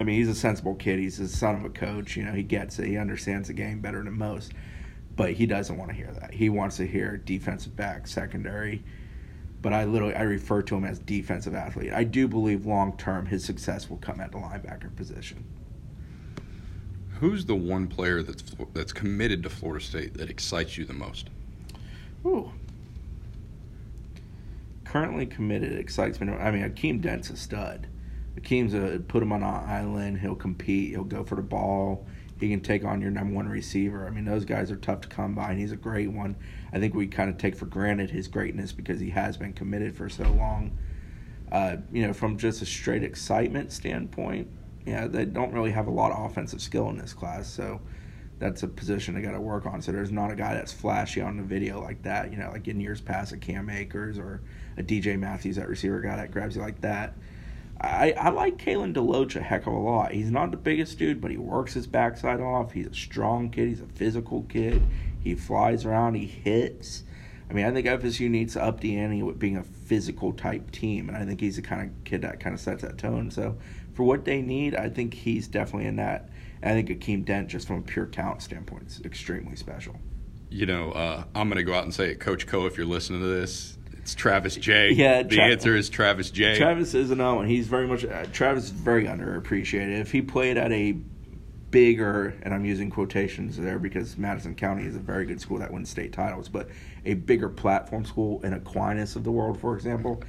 I 0.00 0.04
mean, 0.04 0.16
he's 0.16 0.28
a 0.28 0.34
sensible 0.34 0.74
kid. 0.74 0.98
He's 0.98 1.18
the 1.18 1.28
son 1.28 1.54
of 1.54 1.64
a 1.64 1.70
coach. 1.70 2.16
You 2.16 2.24
know, 2.24 2.32
he 2.32 2.42
gets 2.42 2.78
it. 2.78 2.86
He 2.86 2.96
understands 2.96 3.48
the 3.48 3.54
game 3.54 3.80
better 3.80 4.02
than 4.02 4.14
most 4.14 4.52
but 5.16 5.32
he 5.32 5.46
doesn't 5.46 5.76
want 5.76 5.90
to 5.90 5.96
hear 5.96 6.12
that. 6.20 6.32
He 6.32 6.48
wants 6.48 6.76
to 6.78 6.86
hear 6.86 7.16
defensive 7.16 7.76
back, 7.76 8.06
secondary. 8.06 8.82
But 9.62 9.72
I 9.72 9.84
literally 9.84 10.14
I 10.14 10.22
refer 10.22 10.62
to 10.62 10.76
him 10.76 10.84
as 10.84 10.98
defensive 10.98 11.54
athlete. 11.54 11.92
I 11.92 12.04
do 12.04 12.28
believe 12.28 12.66
long 12.66 12.96
term 12.96 13.26
his 13.26 13.44
success 13.44 13.88
will 13.88 13.96
come 13.98 14.20
at 14.20 14.32
the 14.32 14.38
linebacker 14.38 14.94
position. 14.94 15.44
Who's 17.20 17.44
the 17.44 17.54
one 17.54 17.86
player 17.86 18.22
that's 18.22 18.42
that's 18.72 18.92
committed 18.92 19.42
to 19.44 19.50
Florida 19.50 19.84
State 19.84 20.14
that 20.14 20.30
excites 20.30 20.76
you 20.76 20.84
the 20.84 20.92
most? 20.92 21.30
Ooh. 22.26 22.52
Currently 24.84 25.26
committed 25.26 25.72
excites 25.78 26.20
me. 26.20 26.32
I 26.32 26.50
mean, 26.50 26.62
Akeem 26.62 27.00
Dent's 27.00 27.30
a 27.30 27.36
stud. 27.36 27.86
Akeem's 28.38 28.74
a 28.74 29.00
put 29.00 29.22
him 29.22 29.32
on 29.32 29.42
an 29.42 29.68
island. 29.68 30.18
He'll 30.18 30.34
compete. 30.34 30.90
He'll 30.90 31.04
go 31.04 31.24
for 31.24 31.36
the 31.36 31.42
ball 31.42 32.06
he 32.44 32.50
can 32.50 32.60
take 32.60 32.84
on 32.84 33.00
your 33.00 33.10
number 33.10 33.34
one 33.34 33.48
receiver. 33.48 34.06
I 34.06 34.10
mean, 34.10 34.24
those 34.24 34.44
guys 34.44 34.70
are 34.70 34.76
tough 34.76 35.00
to 35.02 35.08
come 35.08 35.34
by, 35.34 35.50
and 35.50 35.60
he's 35.60 35.72
a 35.72 35.76
great 35.76 36.10
one. 36.10 36.36
I 36.72 36.78
think 36.78 36.94
we 36.94 37.06
kind 37.06 37.30
of 37.30 37.38
take 37.38 37.56
for 37.56 37.66
granted 37.66 38.10
his 38.10 38.28
greatness 38.28 38.72
because 38.72 39.00
he 39.00 39.10
has 39.10 39.36
been 39.36 39.52
committed 39.52 39.96
for 39.96 40.08
so 40.08 40.24
long. 40.24 40.76
Uh, 41.50 41.76
you 41.92 42.06
know, 42.06 42.12
from 42.12 42.36
just 42.36 42.60
a 42.60 42.66
straight 42.66 43.04
excitement 43.04 43.72
standpoint, 43.72 44.48
yeah, 44.86 45.06
they 45.06 45.24
don't 45.24 45.52
really 45.52 45.70
have 45.70 45.86
a 45.86 45.90
lot 45.90 46.12
of 46.12 46.30
offensive 46.30 46.60
skill 46.60 46.88
in 46.90 46.98
this 46.98 47.12
class, 47.12 47.48
so 47.48 47.80
that's 48.38 48.62
a 48.62 48.68
position 48.68 49.14
they 49.14 49.22
got 49.22 49.32
to 49.32 49.40
work 49.40 49.66
on. 49.66 49.80
So 49.80 49.92
there's 49.92 50.10
not 50.10 50.30
a 50.30 50.34
guy 50.34 50.54
that's 50.54 50.72
flashy 50.72 51.20
on 51.20 51.36
the 51.36 51.42
video 51.42 51.80
like 51.80 52.02
that. 52.02 52.30
You 52.30 52.38
know, 52.38 52.50
like 52.50 52.68
in 52.68 52.80
years 52.80 53.00
past, 53.00 53.32
a 53.32 53.36
Cam 53.36 53.70
Akers 53.70 54.18
or 54.18 54.42
a 54.76 54.82
DJ 54.82 55.18
Matthews, 55.18 55.56
that 55.56 55.68
receiver 55.68 56.00
guy 56.00 56.16
that 56.16 56.30
grabs 56.30 56.56
you 56.56 56.62
like 56.62 56.80
that. 56.82 57.14
I, 57.80 58.12
I 58.12 58.30
like 58.30 58.56
Kalen 58.56 58.94
DeLoach 58.94 59.36
a 59.36 59.42
heck 59.42 59.66
of 59.66 59.72
a 59.72 59.78
lot. 59.78 60.12
He's 60.12 60.30
not 60.30 60.50
the 60.50 60.56
biggest 60.56 60.98
dude, 60.98 61.20
but 61.20 61.30
he 61.30 61.36
works 61.36 61.74
his 61.74 61.86
backside 61.86 62.40
off. 62.40 62.72
He's 62.72 62.86
a 62.86 62.94
strong 62.94 63.50
kid. 63.50 63.68
He's 63.68 63.80
a 63.80 63.86
physical 63.86 64.42
kid. 64.44 64.82
He 65.20 65.34
flies 65.34 65.84
around. 65.84 66.14
He 66.14 66.26
hits. 66.26 67.02
I 67.48 67.52
mean, 67.52 67.66
I 67.66 67.72
think 67.72 67.86
FSU 67.86 68.30
needs 68.30 68.54
to 68.54 68.62
up 68.62 68.80
the 68.80 68.96
ante 68.96 69.22
with 69.22 69.38
being 69.38 69.56
a 69.56 69.62
physical 69.62 70.32
type 70.32 70.70
team, 70.70 71.08
and 71.08 71.16
I 71.16 71.24
think 71.24 71.40
he's 71.40 71.56
the 71.56 71.62
kind 71.62 71.82
of 71.82 72.04
kid 72.04 72.22
that 72.22 72.40
kind 72.40 72.54
of 72.54 72.60
sets 72.60 72.82
that 72.82 72.96
tone. 72.96 73.30
So, 73.30 73.56
for 73.94 74.02
what 74.02 74.24
they 74.24 74.42
need, 74.42 74.74
I 74.74 74.88
think 74.88 75.14
he's 75.14 75.48
definitely 75.48 75.86
in 75.86 75.96
that. 75.96 76.28
And 76.62 76.72
I 76.72 76.82
think 76.82 77.00
Akeem 77.00 77.24
Dent, 77.24 77.48
just 77.48 77.66
from 77.66 77.78
a 77.78 77.82
pure 77.82 78.06
talent 78.06 78.42
standpoint, 78.42 78.88
is 78.88 79.00
extremely 79.04 79.56
special. 79.56 79.96
You 80.50 80.66
know, 80.66 80.92
uh, 80.92 81.24
I'm 81.34 81.48
going 81.48 81.56
to 81.58 81.64
go 81.64 81.74
out 81.74 81.84
and 81.84 81.94
say 81.94 82.10
it, 82.10 82.20
Coach 82.20 82.46
Co. 82.46 82.66
If 82.66 82.76
you're 82.76 82.86
listening 82.86 83.20
to 83.20 83.26
this, 83.26 83.78
it's 83.92 84.14
Travis 84.14 84.56
Jay. 84.56 84.90
Yeah, 84.94 85.22
the 85.22 85.36
Tra- 85.36 85.44
answer 85.44 85.76
is 85.76 85.88
Travis 85.88 86.30
Jay. 86.30 86.56
Travis 86.56 86.94
is 86.94 87.10
an 87.10 87.18
one. 87.18 87.46
He's 87.46 87.66
very 87.66 87.86
much 87.86 88.04
uh, 88.04 88.26
Travis 88.32 88.64
is 88.64 88.70
very 88.70 89.04
underappreciated. 89.04 90.00
If 90.00 90.12
he 90.12 90.22
played 90.22 90.56
at 90.56 90.72
a 90.72 90.96
bigger, 91.74 92.34
and 92.42 92.54
I'm 92.54 92.64
using 92.64 92.88
quotations 92.88 93.56
there 93.56 93.80
because 93.80 94.16
Madison 94.16 94.54
County 94.54 94.86
is 94.86 94.94
a 94.94 95.00
very 95.00 95.26
good 95.26 95.40
school 95.40 95.58
that 95.58 95.72
wins 95.72 95.90
state 95.90 96.12
titles, 96.12 96.48
but 96.48 96.68
a 97.04 97.14
bigger 97.14 97.48
platform 97.48 98.04
school 98.04 98.40
in 98.44 98.52
Aquinas 98.52 99.16
of 99.16 99.24
the 99.24 99.32
world, 99.32 99.60
for 99.60 99.74
example, 99.74 100.22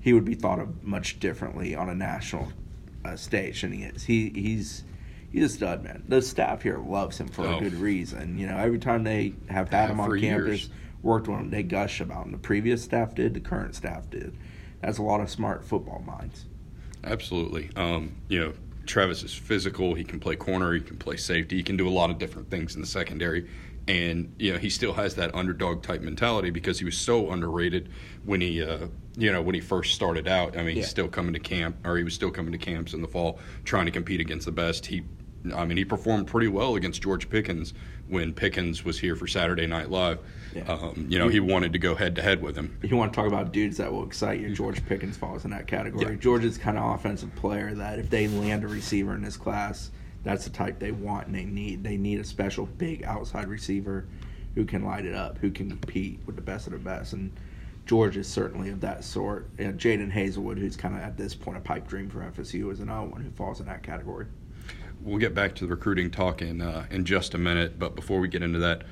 he 0.00 0.12
would 0.12 0.26
be 0.26 0.34
thought 0.34 0.58
of 0.58 0.84
much 0.84 1.18
differently 1.18 1.74
on 1.74 1.88
a 1.88 1.94
national 1.94 2.52
uh, 3.04 3.16
stage 3.16 3.62
than 3.62 3.72
he 3.72 3.84
is. 3.84 4.04
He 4.04 4.30
he's 4.30 4.84
he's 5.30 5.44
a 5.44 5.48
stud, 5.48 5.82
man. 5.82 6.04
The 6.08 6.22
staff 6.22 6.62
here 6.62 6.78
loves 6.78 7.18
him 7.18 7.28
for 7.28 7.46
oh. 7.46 7.56
a 7.56 7.60
good 7.60 7.74
reason. 7.74 8.38
You 8.38 8.46
know, 8.46 8.56
every 8.56 8.78
time 8.78 9.04
they 9.04 9.34
have 9.48 9.68
had 9.68 9.90
him 9.90 10.00
on 10.00 10.18
campus. 10.20 10.60
Years 10.62 10.70
worked 11.02 11.28
with 11.28 11.38
him, 11.38 11.50
they 11.50 11.62
gush 11.62 12.00
about 12.00 12.26
him. 12.26 12.32
The 12.32 12.38
previous 12.38 12.82
staff 12.82 13.14
did, 13.14 13.34
the 13.34 13.40
current 13.40 13.74
staff 13.74 14.08
did. 14.10 14.36
That's 14.80 14.98
a 14.98 15.02
lot 15.02 15.20
of 15.20 15.30
smart 15.30 15.64
football 15.64 16.02
minds. 16.06 16.46
Absolutely. 17.04 17.70
Um, 17.76 18.16
you 18.28 18.40
know, 18.40 18.52
Travis 18.86 19.22
is 19.22 19.34
physical. 19.34 19.94
He 19.94 20.04
can 20.04 20.20
play 20.20 20.36
corner. 20.36 20.72
He 20.72 20.80
can 20.80 20.96
play 20.96 21.16
safety. 21.16 21.56
He 21.56 21.62
can 21.62 21.76
do 21.76 21.88
a 21.88 21.90
lot 21.90 22.10
of 22.10 22.18
different 22.18 22.50
things 22.50 22.74
in 22.74 22.80
the 22.80 22.86
secondary. 22.86 23.48
And 23.88 24.34
you 24.38 24.52
know 24.52 24.58
he 24.58 24.70
still 24.70 24.92
has 24.92 25.14
that 25.16 25.34
underdog 25.34 25.82
type 25.82 26.02
mentality 26.02 26.50
because 26.50 26.78
he 26.78 26.84
was 26.84 26.96
so 26.96 27.30
underrated 27.30 27.88
when 28.24 28.40
he 28.40 28.62
uh, 28.62 28.86
you 29.16 29.32
know 29.32 29.42
when 29.42 29.54
he 29.54 29.60
first 29.60 29.94
started 29.94 30.28
out. 30.28 30.56
I 30.56 30.58
mean, 30.58 30.76
yeah. 30.76 30.82
he's 30.82 30.88
still 30.88 31.08
coming 31.08 31.32
to 31.32 31.40
camp, 31.40 31.76
or 31.84 31.96
he 31.96 32.04
was 32.04 32.14
still 32.14 32.30
coming 32.30 32.52
to 32.52 32.58
camps 32.58 32.94
in 32.94 33.02
the 33.02 33.08
fall, 33.08 33.38
trying 33.64 33.86
to 33.86 33.92
compete 33.92 34.20
against 34.20 34.46
the 34.46 34.52
best. 34.52 34.86
He 34.86 35.02
I 35.54 35.64
mean, 35.64 35.78
he 35.78 35.84
performed 35.84 36.26
pretty 36.26 36.48
well 36.48 36.76
against 36.76 37.02
George 37.02 37.30
Pickens 37.30 37.72
when 38.08 38.34
Pickens 38.34 38.84
was 38.84 38.98
here 38.98 39.16
for 39.16 39.26
Saturday 39.26 39.66
Night 39.66 39.90
Live. 39.90 40.18
Yeah. 40.54 40.62
Um, 40.64 41.06
you 41.08 41.18
know, 41.18 41.28
he 41.28 41.40
wanted 41.40 41.72
to 41.72 41.78
go 41.78 41.94
head 41.94 42.16
to 42.16 42.22
head 42.22 42.42
with 42.42 42.56
him. 42.56 42.76
You 42.82 42.96
want 42.96 43.12
to 43.12 43.16
talk 43.16 43.26
about 43.26 43.52
dudes 43.52 43.76
that 43.78 43.90
will 43.90 44.04
excite 44.04 44.40
you? 44.40 44.54
George 44.54 44.84
Pickens 44.84 45.16
falls 45.16 45.44
in 45.44 45.50
that 45.52 45.66
category. 45.66 46.14
Yeah. 46.14 46.20
George 46.20 46.44
is 46.44 46.58
kind 46.58 46.76
of 46.76 46.94
offensive 46.94 47.34
player 47.36 47.72
that 47.74 47.98
if 47.98 48.10
they 48.10 48.28
land 48.28 48.64
a 48.64 48.68
receiver 48.68 49.14
in 49.14 49.22
this 49.22 49.36
class, 49.36 49.90
That's 50.22 50.44
the 50.44 50.50
type 50.50 50.78
they 50.78 50.92
want 50.92 51.28
and 51.28 51.34
they 51.34 51.44
need. 51.44 51.82
They 51.82 51.96
need 51.96 52.20
a 52.20 52.24
special 52.24 52.66
big 52.66 53.04
outside 53.04 53.48
receiver 53.48 54.06
who 54.54 54.64
can 54.64 54.84
light 54.84 55.06
it 55.06 55.14
up, 55.14 55.38
who 55.38 55.50
can 55.50 55.70
compete 55.70 56.20
with 56.26 56.36
the 56.36 56.42
best 56.42 56.66
of 56.66 56.74
the 56.74 56.78
best. 56.78 57.14
And 57.14 57.32
George 57.86 58.16
is 58.16 58.28
certainly 58.28 58.70
of 58.70 58.80
that 58.80 59.04
sort. 59.04 59.48
And 59.58 59.78
Jadon 59.78 60.12
Haselwood, 60.12 60.58
who's 60.58 60.76
kind 60.76 60.94
of 60.94 61.02
at 61.02 61.16
this 61.16 61.34
point 61.34 61.58
a 61.58 61.60
pipe 61.60 61.88
dream 61.88 62.08
for 62.08 62.20
FSU, 62.20 62.70
is 62.72 62.80
another 62.80 63.08
one 63.08 63.22
who 63.22 63.30
falls 63.30 63.60
in 63.60 63.66
that 63.66 63.82
category. 63.82 64.26
We'll 65.02 65.18
get 65.18 65.34
back 65.34 65.54
to 65.56 65.64
the 65.66 65.70
recruiting 65.70 66.10
talk 66.10 66.42
in 66.42 66.60
uh, 66.60 66.86
in 66.90 67.06
just 67.06 67.34
a 67.34 67.38
minute, 67.38 67.78
but 67.78 67.96
before 67.96 68.20
we 68.20 68.28
get 68.28 68.42
into 68.42 68.58
that, 68.58 68.82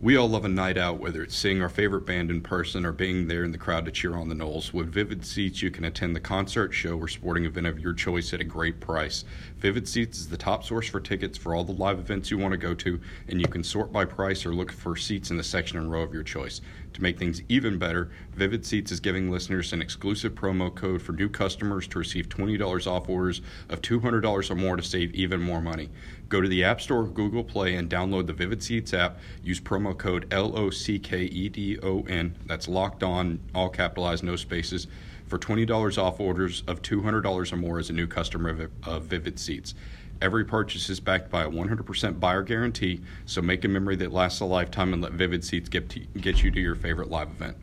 we 0.00 0.16
all 0.16 0.28
love 0.28 0.44
a 0.44 0.48
night 0.48 0.78
out, 0.78 1.00
whether 1.00 1.24
it's 1.24 1.34
seeing 1.34 1.60
our 1.60 1.68
favorite 1.68 2.06
band 2.06 2.30
in 2.30 2.40
person 2.40 2.86
or 2.86 2.92
being 2.92 3.26
there 3.26 3.42
in 3.42 3.50
the 3.50 3.58
crowd 3.58 3.84
to 3.84 3.90
cheer 3.90 4.14
on 4.14 4.28
the 4.28 4.34
Noles. 4.34 4.72
With 4.72 4.92
Vivid 4.92 5.26
Seats, 5.26 5.60
you 5.60 5.72
can 5.72 5.84
attend 5.84 6.14
the 6.14 6.20
concert, 6.20 6.72
show, 6.72 6.96
or 6.96 7.08
sporting 7.08 7.44
event 7.44 7.66
of 7.66 7.80
your 7.80 7.92
choice 7.92 8.32
at 8.32 8.40
a 8.40 8.44
great 8.44 8.78
price. 8.78 9.24
Vivid 9.56 9.88
Seats 9.88 10.20
is 10.20 10.28
the 10.28 10.36
top 10.36 10.62
source 10.62 10.88
for 10.88 11.00
tickets 11.00 11.36
for 11.36 11.52
all 11.52 11.64
the 11.64 11.72
live 11.72 11.98
events 11.98 12.30
you 12.30 12.38
want 12.38 12.52
to 12.52 12.58
go 12.58 12.74
to, 12.74 13.00
and 13.26 13.40
you 13.40 13.48
can 13.48 13.64
sort 13.64 13.92
by 13.92 14.04
price 14.04 14.46
or 14.46 14.54
look 14.54 14.70
for 14.70 14.94
seats 14.94 15.32
in 15.32 15.36
the 15.36 15.42
section 15.42 15.78
and 15.78 15.90
row 15.90 16.02
of 16.02 16.14
your 16.14 16.22
choice. 16.22 16.60
To 16.98 17.02
make 17.04 17.16
things 17.16 17.42
even 17.48 17.78
better, 17.78 18.10
Vivid 18.34 18.66
Seats 18.66 18.90
is 18.90 18.98
giving 18.98 19.30
listeners 19.30 19.72
an 19.72 19.80
exclusive 19.80 20.34
promo 20.34 20.74
code 20.74 21.00
for 21.00 21.12
new 21.12 21.28
customers 21.28 21.86
to 21.86 22.00
receive 22.00 22.28
$20 22.28 22.90
off 22.90 23.08
orders 23.08 23.40
of 23.68 23.80
$200 23.82 24.50
or 24.50 24.54
more 24.56 24.76
to 24.76 24.82
save 24.82 25.14
even 25.14 25.40
more 25.40 25.60
money. 25.60 25.90
Go 26.28 26.40
to 26.40 26.48
the 26.48 26.64
App 26.64 26.80
Store 26.80 27.02
or 27.02 27.06
Google 27.06 27.44
Play 27.44 27.76
and 27.76 27.88
download 27.88 28.26
the 28.26 28.32
Vivid 28.32 28.64
Seats 28.64 28.92
app. 28.92 29.20
Use 29.44 29.60
promo 29.60 29.96
code 29.96 30.28
LOCKEDON. 30.30 32.32
That's 32.46 32.66
locked 32.66 33.04
on, 33.04 33.38
all 33.54 33.68
capitalized, 33.68 34.24
no 34.24 34.34
spaces, 34.34 34.88
for 35.28 35.38
$20 35.38 36.02
off 36.02 36.18
orders 36.18 36.64
of 36.66 36.82
$200 36.82 37.52
or 37.52 37.56
more 37.56 37.78
as 37.78 37.90
a 37.90 37.92
new 37.92 38.08
customer 38.08 38.70
of 38.82 39.04
Vivid 39.04 39.38
Seats. 39.38 39.76
Every 40.20 40.44
purchase 40.44 40.90
is 40.90 40.98
backed 40.98 41.30
by 41.30 41.44
a 41.44 41.48
100% 41.48 42.18
buyer 42.18 42.42
guarantee, 42.42 43.00
so 43.24 43.40
make 43.40 43.64
a 43.64 43.68
memory 43.68 43.94
that 43.96 44.12
lasts 44.12 44.40
a 44.40 44.44
lifetime 44.44 44.92
and 44.92 45.00
let 45.00 45.12
Vivid 45.12 45.44
Seats 45.44 45.68
get, 45.68 45.88
to, 45.90 46.00
get 46.20 46.42
you 46.42 46.50
to 46.50 46.60
your 46.60 46.74
favorite 46.74 47.08
live 47.08 47.28
event. 47.28 47.56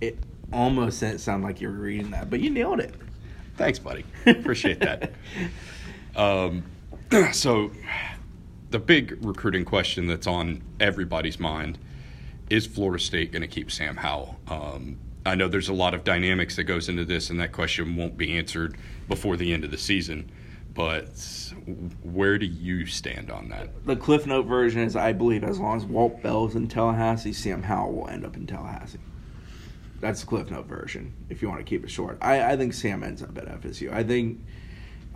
It 0.00 0.18
almost 0.52 1.00
sounded 1.18 1.46
like 1.46 1.60
you 1.60 1.68
were 1.68 1.74
reading 1.74 2.10
that, 2.10 2.28
but 2.28 2.40
you 2.40 2.50
nailed 2.50 2.80
it. 2.80 2.94
Thanks, 3.56 3.78
buddy. 3.78 4.04
Appreciate 4.26 4.80
that. 4.80 5.12
Um, 6.16 6.64
so, 7.32 7.70
the 8.70 8.78
big 8.78 9.16
recruiting 9.24 9.64
question 9.64 10.06
that's 10.06 10.26
on 10.26 10.62
everybody's 10.80 11.38
mind 11.38 11.78
is 12.50 12.66
Florida 12.66 13.02
State 13.02 13.32
going 13.32 13.42
to 13.42 13.48
keep 13.48 13.70
Sam 13.70 13.96
Howell? 13.96 14.38
Um, 14.48 14.98
I 15.24 15.34
know 15.34 15.48
there's 15.48 15.68
a 15.68 15.74
lot 15.74 15.94
of 15.94 16.04
dynamics 16.04 16.56
that 16.56 16.64
goes 16.64 16.88
into 16.88 17.04
this, 17.04 17.30
and 17.30 17.40
that 17.40 17.52
question 17.52 17.96
won't 17.96 18.18
be 18.18 18.36
answered 18.36 18.76
before 19.08 19.36
the 19.36 19.52
end 19.52 19.64
of 19.64 19.70
the 19.70 19.78
season. 19.78 20.30
But 20.74 21.52
where 22.02 22.36
do 22.36 22.46
you 22.46 22.86
stand 22.86 23.30
on 23.30 23.48
that? 23.50 23.86
The 23.86 23.94
Cliff 23.94 24.26
Note 24.26 24.46
version 24.46 24.82
is, 24.82 24.96
I 24.96 25.12
believe, 25.12 25.44
as 25.44 25.60
long 25.60 25.76
as 25.76 25.84
Walt 25.84 26.20
Bell's 26.20 26.56
in 26.56 26.66
Tallahassee, 26.66 27.32
Sam 27.32 27.62
Howell 27.62 27.92
will 27.92 28.08
end 28.08 28.24
up 28.24 28.36
in 28.36 28.46
Tallahassee. 28.46 28.98
That's 30.00 30.20
the 30.20 30.26
Cliff 30.26 30.50
Note 30.50 30.66
version. 30.66 31.14
If 31.30 31.42
you 31.42 31.48
want 31.48 31.60
to 31.60 31.64
keep 31.64 31.84
it 31.84 31.90
short, 31.90 32.18
I, 32.20 32.52
I 32.52 32.56
think 32.56 32.74
Sam 32.74 33.04
ends 33.04 33.22
up 33.22 33.38
at 33.38 33.46
FSU. 33.62 33.92
I 33.92 34.02
think 34.02 34.40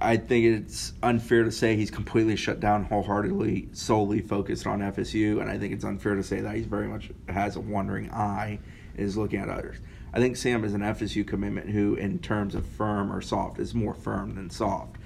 I 0.00 0.17
think 0.17 0.45
it's 0.45 0.93
unfair 1.03 1.43
to 1.43 1.50
say 1.50 1.75
he's 1.75 1.91
completely 1.91 2.37
shut 2.37 2.61
down 2.61 2.85
wholeheartedly, 2.85 3.69
solely 3.73 4.21
focused 4.21 4.65
on 4.65 4.79
FSU, 4.79 5.41
and 5.41 5.50
I 5.50 5.59
think 5.59 5.75
it's 5.75 5.85
unfair 5.85 6.15
to 6.15 6.23
say 6.23 6.41
that 6.41 6.55
he's 6.55 6.67
very 6.67 6.87
much 6.87 7.11
has 7.29 7.57
a 7.57 7.61
wandering 7.61 8.09
eye 8.12 8.61
and 8.97 9.05
is 9.05 9.17
looking 9.17 9.41
at 9.41 9.49
others. 9.49 9.79
I 10.15 10.21
think 10.21 10.37
Sam 10.37 10.65
is 10.65 10.73
an 10.73 10.83
FSU 10.83 11.27
commitment 11.27 11.71
who, 11.71 11.97
in 11.97 12.21
terms 12.21 12.55
of 12.55 12.65
firm 12.65 13.12
or 13.12 13.21
soft, 13.21 13.59
is 13.59 13.75
more 13.75 13.93
firm 13.93 14.37
than 14.37 14.50
soft. 14.50 14.98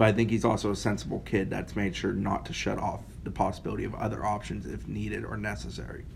But 0.00 0.08
I 0.08 0.12
think 0.12 0.30
he's 0.30 0.46
also 0.46 0.70
a 0.70 0.76
sensible 0.76 1.20
kid 1.26 1.50
that's 1.50 1.76
made 1.76 1.94
sure 1.94 2.14
not 2.14 2.46
to 2.46 2.54
shut 2.54 2.78
off 2.78 3.02
the 3.22 3.30
possibility 3.30 3.84
of 3.84 3.94
other 3.94 4.24
options 4.24 4.64
if 4.64 4.88
needed 4.88 5.26
or 5.26 5.36
necessary. 5.36 6.06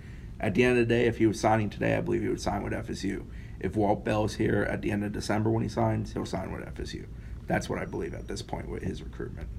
At 0.40 0.54
the 0.54 0.64
end 0.64 0.78
of 0.78 0.88
the 0.88 0.94
day, 0.94 1.04
if 1.04 1.18
he 1.18 1.26
was 1.26 1.38
signing 1.38 1.68
today, 1.68 1.94
I 1.94 2.00
believe 2.00 2.22
he 2.22 2.30
would 2.30 2.40
sign 2.40 2.62
with 2.62 2.72
FSU. 2.72 3.26
If 3.60 3.76
Walt 3.76 4.02
Bell's 4.02 4.36
here 4.36 4.66
at 4.70 4.80
the 4.80 4.90
end 4.90 5.04
of 5.04 5.12
December 5.12 5.50
when 5.50 5.62
he 5.62 5.68
signs, 5.68 6.14
he'll 6.14 6.24
sign 6.24 6.50
with 6.50 6.64
FSU. 6.74 7.04
That's 7.46 7.68
what 7.68 7.78
I 7.78 7.84
believe 7.84 8.14
at 8.14 8.26
this 8.26 8.40
point 8.40 8.70
with 8.70 8.82
his 8.82 9.02
recruitment. 9.02 9.50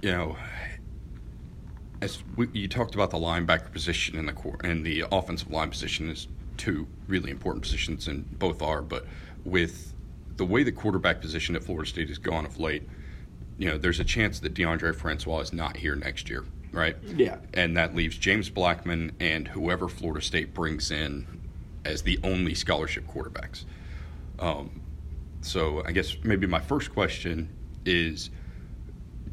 You 0.00 0.12
know, 0.12 0.36
as 2.00 2.22
we, 2.36 2.48
you 2.54 2.66
talked 2.66 2.94
about 2.94 3.10
the 3.10 3.18
linebacker 3.18 3.70
position 3.70 4.16
and 4.16 4.26
the 4.26 4.56
and 4.66 4.86
the 4.86 5.04
offensive 5.12 5.50
line 5.50 5.68
position 5.68 6.08
is 6.08 6.28
two 6.56 6.86
really 7.08 7.30
important 7.30 7.62
positions, 7.62 8.08
and 8.08 8.38
both 8.38 8.62
are. 8.62 8.80
But 8.80 9.04
with 9.44 9.92
the 10.38 10.46
way 10.46 10.62
the 10.62 10.72
quarterback 10.72 11.20
position 11.20 11.54
at 11.54 11.62
Florida 11.62 11.86
State 11.86 12.08
has 12.08 12.16
gone 12.16 12.46
of 12.46 12.58
late, 12.58 12.88
you 13.58 13.68
know, 13.68 13.78
there's 13.78 14.00
a 14.00 14.04
chance 14.04 14.40
that 14.40 14.54
DeAndre 14.54 14.94
Francois 14.94 15.40
is 15.40 15.52
not 15.52 15.76
here 15.76 15.94
next 15.94 16.28
year, 16.28 16.44
right? 16.72 16.96
Yeah. 17.16 17.38
And 17.52 17.76
that 17.76 17.94
leaves 17.94 18.18
James 18.18 18.50
Blackman 18.50 19.12
and 19.20 19.48
whoever 19.48 19.88
Florida 19.88 20.24
State 20.24 20.54
brings 20.54 20.90
in 20.90 21.26
as 21.84 22.02
the 22.02 22.18
only 22.24 22.54
scholarship 22.54 23.06
quarterbacks. 23.06 23.64
Um, 24.38 24.82
so 25.40 25.82
I 25.84 25.92
guess 25.92 26.16
maybe 26.24 26.46
my 26.46 26.60
first 26.60 26.92
question 26.92 27.48
is 27.84 28.30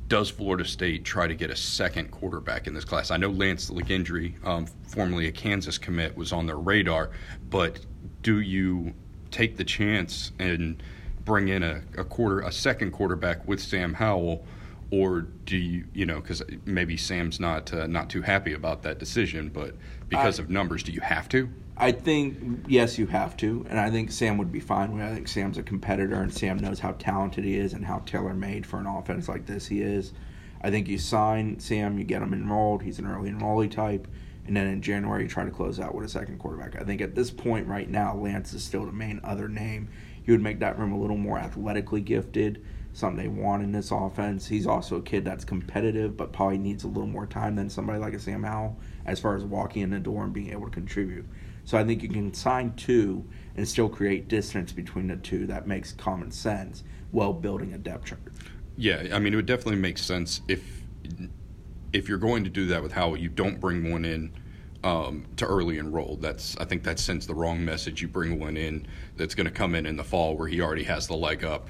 does 0.07 0.29
Florida 0.29 0.65
State 0.65 1.05
try 1.05 1.25
to 1.25 1.33
get 1.33 1.49
a 1.49 1.55
second 1.55 2.11
quarterback 2.11 2.67
in 2.67 2.73
this 2.73 2.83
class? 2.83 3.11
I 3.11 3.17
know 3.17 3.29
Lance 3.29 3.69
LeGendre, 3.69 4.45
um, 4.45 4.67
formerly 4.83 5.27
a 5.27 5.31
Kansas 5.31 5.77
commit, 5.77 6.17
was 6.17 6.33
on 6.33 6.45
their 6.45 6.57
radar, 6.57 7.11
but 7.49 7.79
do 8.21 8.41
you 8.41 8.93
take 9.31 9.55
the 9.55 9.63
chance 9.63 10.33
and 10.37 10.83
bring 11.25 11.47
in 11.47 11.63
a, 11.63 11.81
a 11.97 12.03
quarter, 12.03 12.39
a 12.39 12.51
second 12.51 12.91
quarterback 12.91 13.47
with 13.47 13.59
Sam 13.59 13.95
Howell, 13.95 14.45
or 14.91 15.21
do 15.21 15.57
you, 15.57 15.85
you 15.93 16.05
know, 16.05 16.19
because 16.19 16.43
maybe 16.65 16.97
Sam's 16.97 17.39
not 17.39 17.73
uh, 17.73 17.87
not 17.87 18.09
too 18.09 18.21
happy 18.21 18.53
about 18.53 18.83
that 18.83 18.99
decision, 18.99 19.49
but 19.49 19.75
because 20.09 20.39
I, 20.39 20.43
of 20.43 20.49
numbers, 20.49 20.83
do 20.83 20.91
you 20.91 21.01
have 21.01 21.29
to? 21.29 21.49
I 21.77 21.91
think 21.91 22.65
yes, 22.67 22.99
you 22.99 23.07
have 23.07 23.37
to, 23.37 23.65
and 23.69 23.79
I 23.79 23.89
think 23.89 24.11
Sam 24.11 24.37
would 24.37 24.51
be 24.51 24.59
fine 24.59 24.93
with. 24.93 25.01
It. 25.01 25.07
I 25.07 25.13
think 25.13 25.27
Sam's 25.27 25.57
a 25.57 25.63
competitor, 25.63 26.15
and 26.15 26.33
Sam 26.33 26.57
knows 26.57 26.79
how 26.79 26.91
talented 26.93 27.43
he 27.43 27.57
is 27.57 27.73
and 27.73 27.85
how 27.85 27.99
tailor 27.99 28.33
made 28.33 28.65
for 28.65 28.79
an 28.79 28.85
offense 28.85 29.27
like 29.29 29.45
this 29.45 29.67
he 29.67 29.81
is. 29.81 30.13
I 30.61 30.69
think 30.69 30.87
you 30.87 30.97
sign 30.97 31.59
Sam, 31.59 31.97
you 31.97 32.03
get 32.03 32.21
him 32.21 32.33
enrolled. 32.33 32.83
He's 32.83 32.99
an 32.99 33.07
early 33.07 33.31
enrollee 33.31 33.71
type, 33.71 34.07
and 34.47 34.55
then 34.55 34.67
in 34.67 34.81
January 34.81 35.23
you 35.23 35.29
try 35.29 35.43
to 35.43 35.51
close 35.51 35.79
out 35.79 35.93
with 35.95 36.05
a 36.05 36.09
second 36.09 36.39
quarterback. 36.39 36.79
I 36.79 36.83
think 36.83 37.01
at 37.01 37.15
this 37.15 37.31
point 37.31 37.67
right 37.67 37.89
now, 37.89 38.15
Lance 38.15 38.53
is 38.53 38.63
still 38.63 38.85
the 38.85 38.91
main 38.91 39.21
other 39.23 39.47
name. 39.47 39.89
You 40.25 40.33
would 40.33 40.41
make 40.41 40.59
that 40.59 40.77
room 40.77 40.91
a 40.91 40.99
little 40.99 41.17
more 41.17 41.37
athletically 41.37 42.01
gifted, 42.01 42.63
something 42.93 43.21
they 43.21 43.27
want 43.27 43.63
in 43.63 43.71
this 43.71 43.91
offense. 43.91 44.47
He's 44.47 44.67
also 44.67 44.97
a 44.97 45.01
kid 45.01 45.25
that's 45.25 45.45
competitive, 45.45 46.17
but 46.17 46.33
probably 46.33 46.57
needs 46.57 46.83
a 46.83 46.87
little 46.87 47.07
more 47.07 47.25
time 47.25 47.55
than 47.55 47.69
somebody 47.69 47.99
like 47.99 48.13
a 48.13 48.19
Sam 48.19 48.43
Howell 48.43 48.77
as 49.05 49.19
far 49.19 49.35
as 49.35 49.43
walking 49.43 49.81
in 49.83 49.89
the 49.89 49.99
door 49.99 50.23
and 50.23 50.33
being 50.33 50.51
able 50.51 50.65
to 50.65 50.71
contribute. 50.71 51.25
So 51.63 51.77
I 51.77 51.83
think 51.83 52.03
you 52.03 52.09
can 52.09 52.33
sign 52.33 52.73
two 52.75 53.25
and 53.55 53.67
still 53.67 53.89
create 53.89 54.27
distance 54.27 54.71
between 54.71 55.07
the 55.07 55.17
two 55.17 55.45
that 55.47 55.67
makes 55.67 55.93
common 55.93 56.31
sense 56.31 56.83
while 57.11 57.33
building 57.33 57.73
a 57.73 57.77
depth 57.77 58.05
chart. 58.05 58.21
Yeah, 58.77 59.07
I 59.13 59.19
mean 59.19 59.33
it 59.33 59.35
would 59.35 59.45
definitely 59.45 59.79
make 59.79 59.97
sense 59.97 60.41
if 60.47 60.81
if 61.93 62.07
you're 62.07 62.17
going 62.17 62.43
to 62.43 62.49
do 62.49 62.67
that 62.67 62.81
with 62.81 62.91
Howell, 62.91 63.17
you 63.17 63.29
don't 63.29 63.59
bring 63.59 63.91
one 63.91 64.05
in 64.05 64.31
um, 64.83 65.25
to 65.37 65.45
early 65.45 65.77
enroll. 65.77 66.17
That's 66.17 66.57
I 66.57 66.65
think 66.65 66.83
that 66.83 66.99
sends 66.99 67.27
the 67.27 67.35
wrong 67.35 67.63
message. 67.63 68.01
You 68.01 68.07
bring 68.07 68.39
one 68.39 68.57
in 68.57 68.87
that's 69.17 69.35
going 69.35 69.45
to 69.45 69.51
come 69.51 69.75
in 69.75 69.85
in 69.85 69.97
the 69.97 70.03
fall 70.03 70.35
where 70.35 70.47
he 70.47 70.61
already 70.61 70.83
has 70.83 71.07
the 71.07 71.15
leg 71.15 71.43
up. 71.43 71.69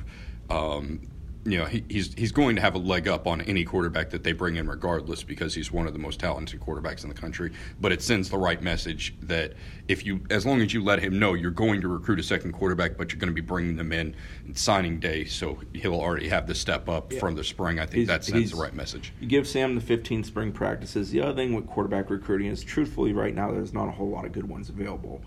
Um, 0.50 1.02
you 1.46 1.58
know 1.58 1.66
he, 1.66 1.84
he's 1.90 2.14
he's 2.14 2.32
going 2.32 2.56
to 2.56 2.62
have 2.62 2.76
a 2.76 2.78
leg 2.78 3.08
up 3.08 3.26
on 3.26 3.42
any 3.42 3.64
quarterback 3.64 4.12
that 4.12 4.24
they 4.24 4.32
bring 4.32 4.58
in 4.58 4.68
regardless 4.68 5.24
because 5.24 5.56
he's 5.56 5.72
one 5.72 5.88
of 5.88 5.94
the 5.94 6.00
most 6.00 6.20
talented 6.20 6.60
quarterbacks 6.60 7.04
in 7.04 7.10
the 7.10 7.16
country. 7.16 7.52
But 7.80 7.92
it 7.92 8.02
sends 8.02 8.30
the 8.30 8.38
right 8.38 8.62
message 8.62 9.16
that 9.22 9.54
if 9.88 10.06
you 10.06 10.22
as 10.30 10.46
long 10.46 10.62
as 10.62 10.74
you 10.74 10.84
let 10.84 11.00
him 11.00 11.18
know 11.18 11.34
you're 11.34 11.50
going 11.52 11.82
to 11.82 11.88
recruit 11.88 12.20
a 12.20 12.24
second 12.24 12.52
quarterback 12.52 12.98
but 12.98 13.12
you're 13.12 13.20
going 13.20 13.34
to 13.34 13.34
be 13.34 13.46
bringing 13.46 13.76
them 13.76 13.92
in 13.92 14.16
signing 14.54 15.00
day 15.00 15.26
so 15.26 15.60
he'll 15.74 15.96
already 15.96 16.28
have 16.28 16.46
the 16.46 16.56
step 16.56 16.88
up 16.88 17.12
yeah. 17.12 17.20
from 17.20 17.36
the 17.36 17.44
spring. 17.44 17.80
I 17.80 17.86
think 17.86 17.96
he's, 17.96 18.08
that 18.08 18.24
sends 18.24 18.52
the 18.52 18.58
right 18.58 18.74
message. 18.74 19.14
you 19.20 19.28
give 19.28 19.48
Sam 19.48 19.76
the 19.76 19.82
15 19.82 20.24
spring 20.24 20.52
practices. 20.52 21.10
The 21.10 21.22
other 21.22 21.34
thing 21.34 21.54
with 21.54 21.68
quarterback 21.68 22.10
recruiting 22.10 22.48
is 22.48 22.64
truthfully 22.64 23.14
right 23.14 23.34
now 23.34 23.52
there's 23.52 23.74
not 23.74 23.88
a 23.88 23.92
whole 23.92 24.10
lot 24.10 24.26
of 24.26 24.32
good 24.32 24.48
ones 24.48 24.70
available. 24.70 25.22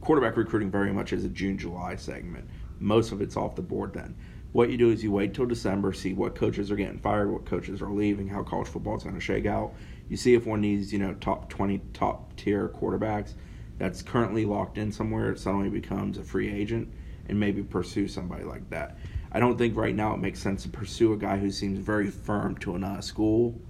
Quarterback 0.00 0.36
recruiting 0.36 0.70
very 0.70 0.92
much 0.92 1.12
is 1.12 1.24
a 1.24 1.28
June 1.28 1.58
July 1.58 1.96
segment. 1.96 2.48
Most 2.78 3.12
of 3.12 3.20
it's 3.20 3.36
off 3.36 3.56
the 3.56 3.62
board 3.62 3.92
then 3.92 4.16
what 4.52 4.70
you 4.70 4.76
do 4.76 4.90
is 4.90 5.02
you 5.02 5.12
wait 5.12 5.32
till 5.34 5.46
December, 5.46 5.92
see 5.92 6.12
what 6.12 6.34
coaches 6.34 6.70
are 6.70 6.76
getting 6.76 6.98
fired, 6.98 7.30
what 7.30 7.46
coaches 7.46 7.80
are 7.80 7.90
leaving, 7.90 8.28
how 8.28 8.42
college 8.42 8.68
football 8.68 8.96
is 8.96 9.04
going 9.04 9.14
to 9.14 9.20
shake 9.20 9.46
out. 9.46 9.72
You 10.08 10.16
see 10.16 10.34
if 10.34 10.44
one 10.44 10.60
these, 10.60 10.92
you 10.92 10.98
know, 10.98 11.14
top 11.14 11.48
20, 11.48 11.80
top 11.92 12.36
tier 12.36 12.68
quarterbacks 12.68 13.34
that's 13.78 14.02
currently 14.02 14.44
locked 14.44 14.76
in 14.76 14.90
somewhere 14.90 15.34
suddenly 15.36 15.68
becomes 15.68 16.18
a 16.18 16.24
free 16.24 16.52
agent 16.52 16.92
and 17.28 17.38
maybe 17.38 17.62
pursue 17.62 18.08
somebody 18.08 18.44
like 18.44 18.68
that. 18.70 18.98
I 19.32 19.38
don't 19.38 19.56
think 19.56 19.76
right 19.76 19.94
now 19.94 20.12
it 20.14 20.18
makes 20.18 20.40
sense 20.40 20.64
to 20.64 20.68
pursue 20.68 21.12
a 21.12 21.16
guy 21.16 21.38
who 21.38 21.50
seems 21.50 21.78
very 21.78 22.10
firm 22.10 22.56
to 22.58 22.74
another 22.74 23.02
school 23.02 23.60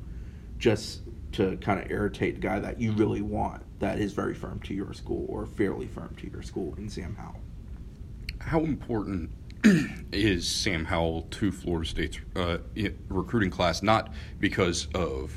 just 0.58 1.02
to 1.32 1.56
kind 1.58 1.78
of 1.78 1.90
irritate 1.90 2.36
the 2.36 2.40
guy 2.40 2.58
that 2.58 2.80
you 2.80 2.92
really 2.92 3.20
want 3.20 3.62
that 3.78 3.98
is 3.98 4.12
very 4.12 4.34
firm 4.34 4.60
to 4.60 4.74
your 4.74 4.92
school 4.94 5.26
or 5.28 5.46
fairly 5.46 5.86
firm 5.86 6.14
to 6.16 6.30
your 6.30 6.42
school 6.42 6.74
in 6.76 6.88
Sam 6.88 7.14
Howell. 7.16 7.40
How 8.40 8.60
important 8.60 9.30
is 10.12 10.48
Sam 10.48 10.86
Howell 10.86 11.22
to 11.30 11.52
Florida 11.52 11.88
State's 11.88 12.18
uh, 12.34 12.58
recruiting 13.08 13.50
class, 13.50 13.82
not 13.82 14.12
because 14.38 14.86
of 14.94 15.32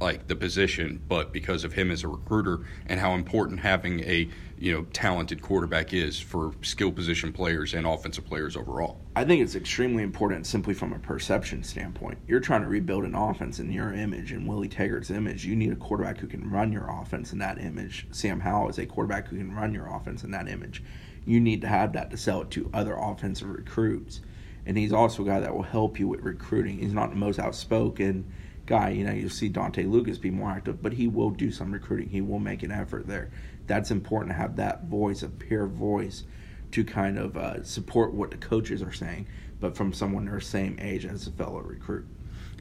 like 0.00 0.26
the 0.26 0.36
position, 0.36 1.00
but 1.08 1.32
because 1.32 1.64
of 1.64 1.72
him 1.72 1.90
as 1.90 2.02
a 2.04 2.08
recruiter 2.08 2.60
and 2.86 3.00
how 3.00 3.14
important 3.14 3.60
having 3.60 4.00
a 4.00 4.28
you 4.58 4.72
know 4.72 4.84
talented 4.92 5.40
quarterback 5.40 5.94
is 5.94 6.20
for 6.20 6.52
skill 6.62 6.92
position 6.92 7.32
players 7.32 7.72
and 7.72 7.86
offensive 7.86 8.26
players 8.26 8.56
overall. 8.56 9.00
I 9.16 9.24
think 9.24 9.42
it's 9.42 9.54
extremely 9.54 10.02
important 10.02 10.46
simply 10.46 10.74
from 10.74 10.92
a 10.92 10.98
perception 10.98 11.62
standpoint. 11.62 12.18
You're 12.26 12.40
trying 12.40 12.62
to 12.62 12.68
rebuild 12.68 13.04
an 13.04 13.14
offense 13.14 13.60
in 13.60 13.72
your 13.72 13.94
image 13.94 14.32
and 14.32 14.46
Willie 14.46 14.68
Taggart's 14.68 15.10
image. 15.10 15.46
You 15.46 15.56
need 15.56 15.72
a 15.72 15.76
quarterback 15.76 16.18
who 16.18 16.26
can 16.26 16.50
run 16.50 16.70
your 16.70 16.88
offense 17.00 17.32
in 17.32 17.38
that 17.38 17.58
image. 17.58 18.06
Sam 18.10 18.40
Howell 18.40 18.68
is 18.68 18.78
a 18.78 18.86
quarterback 18.86 19.28
who 19.28 19.38
can 19.38 19.54
run 19.54 19.72
your 19.72 19.86
offense 19.86 20.22
in 20.22 20.32
that 20.32 20.48
image. 20.48 20.82
You 21.24 21.40
need 21.40 21.60
to 21.62 21.68
have 21.68 21.92
that 21.94 22.10
to 22.10 22.16
sell 22.16 22.42
it 22.42 22.50
to 22.52 22.70
other 22.74 22.94
offensive 22.94 23.48
recruits. 23.48 24.20
And 24.66 24.78
he's 24.78 24.92
also 24.92 25.22
a 25.22 25.26
guy 25.26 25.40
that 25.40 25.54
will 25.54 25.62
help 25.62 25.98
you 25.98 26.08
with 26.08 26.22
recruiting. 26.22 26.78
He's 26.78 26.92
not 26.92 27.10
the 27.10 27.16
most 27.16 27.38
outspoken 27.38 28.30
guy. 28.66 28.90
You 28.90 29.04
know, 29.04 29.12
you'll 29.12 29.30
see 29.30 29.48
Dante 29.48 29.84
Lucas 29.84 30.18
be 30.18 30.30
more 30.30 30.50
active, 30.50 30.82
but 30.82 30.94
he 30.94 31.06
will 31.06 31.30
do 31.30 31.50
some 31.50 31.72
recruiting. 31.72 32.08
He 32.08 32.20
will 32.20 32.38
make 32.38 32.62
an 32.62 32.72
effort 32.72 33.06
there. 33.06 33.30
That's 33.66 33.90
important 33.90 34.30
to 34.30 34.36
have 34.36 34.56
that 34.56 34.84
voice, 34.84 35.22
a 35.22 35.28
peer 35.28 35.66
voice, 35.66 36.24
to 36.72 36.84
kind 36.84 37.18
of 37.18 37.36
uh, 37.36 37.62
support 37.62 38.12
what 38.12 38.30
the 38.30 38.36
coaches 38.36 38.82
are 38.82 38.92
saying, 38.92 39.26
but 39.60 39.76
from 39.76 39.92
someone 39.92 40.24
their 40.24 40.40
same 40.40 40.78
age 40.80 41.04
as 41.04 41.26
a 41.26 41.30
fellow 41.30 41.60
recruit. 41.60 42.06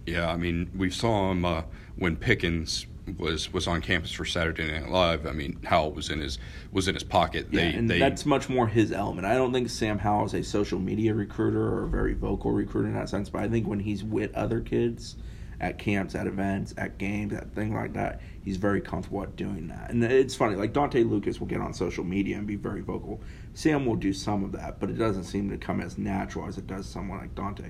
Yeah, 0.05 0.29
I 0.29 0.35
mean, 0.35 0.69
we 0.75 0.89
saw 0.89 1.31
him 1.31 1.45
uh, 1.45 1.63
when 1.95 2.17
Pickens 2.17 2.85
was 3.17 3.51
was 3.51 3.67
on 3.67 3.81
campus 3.81 4.11
for 4.11 4.25
Saturday 4.25 4.71
Night 4.71 4.89
Live. 4.89 5.25
I 5.25 5.31
mean, 5.31 5.59
Howell 5.63 5.93
was 5.93 6.09
in 6.09 6.19
his 6.19 6.37
was 6.71 6.87
in 6.87 6.93
his 6.93 7.03
pocket. 7.03 7.47
Yeah, 7.51 7.61
they, 7.61 7.77
and 7.77 7.89
they, 7.89 7.99
that's 7.99 8.25
much 8.25 8.49
more 8.49 8.67
his 8.67 8.91
element. 8.91 9.25
I 9.25 9.35
don't 9.35 9.53
think 9.53 9.69
Sam 9.69 9.99
Howell 9.99 10.25
is 10.25 10.33
a 10.33 10.43
social 10.43 10.79
media 10.79 11.13
recruiter 11.13 11.61
or 11.61 11.83
a 11.83 11.87
very 11.87 12.13
vocal 12.13 12.51
recruiter 12.51 12.87
in 12.87 12.93
that 12.95 13.09
sense, 13.09 13.29
but 13.29 13.41
I 13.41 13.49
think 13.49 13.67
when 13.67 13.79
he's 13.79 14.03
with 14.03 14.33
other 14.35 14.61
kids 14.61 15.15
at 15.63 15.77
camps, 15.77 16.13
at 16.13 16.27
events, 16.27 16.73
at 16.77 16.97
games, 16.97 17.33
at 17.33 17.53
things 17.55 17.73
like 17.73 17.93
that. 17.93 18.21
He's 18.43 18.57
very 18.57 18.81
comfortable 18.81 19.23
at 19.23 19.37
doing 19.37 19.67
that. 19.69 19.91
And 19.91 20.03
it's 20.03 20.35
funny, 20.35 20.55
like 20.55 20.73
Dante 20.73 21.03
Lucas 21.03 21.39
will 21.39 21.47
get 21.47 21.61
on 21.61 21.73
social 21.73 22.03
media 22.03 22.37
and 22.37 22.45
be 22.45 22.57
very 22.57 22.81
vocal. 22.81 23.21
Sam 23.53 23.85
will 23.85 23.95
do 23.95 24.11
some 24.11 24.43
of 24.43 24.51
that, 24.51 24.79
but 24.81 24.89
it 24.89 24.97
doesn't 24.97 25.23
seem 25.23 25.49
to 25.49 25.57
come 25.57 25.79
as 25.79 25.97
natural 25.97 26.47
as 26.47 26.57
it 26.57 26.67
does 26.67 26.85
someone 26.85 27.19
like 27.19 27.33
Dante. 27.33 27.69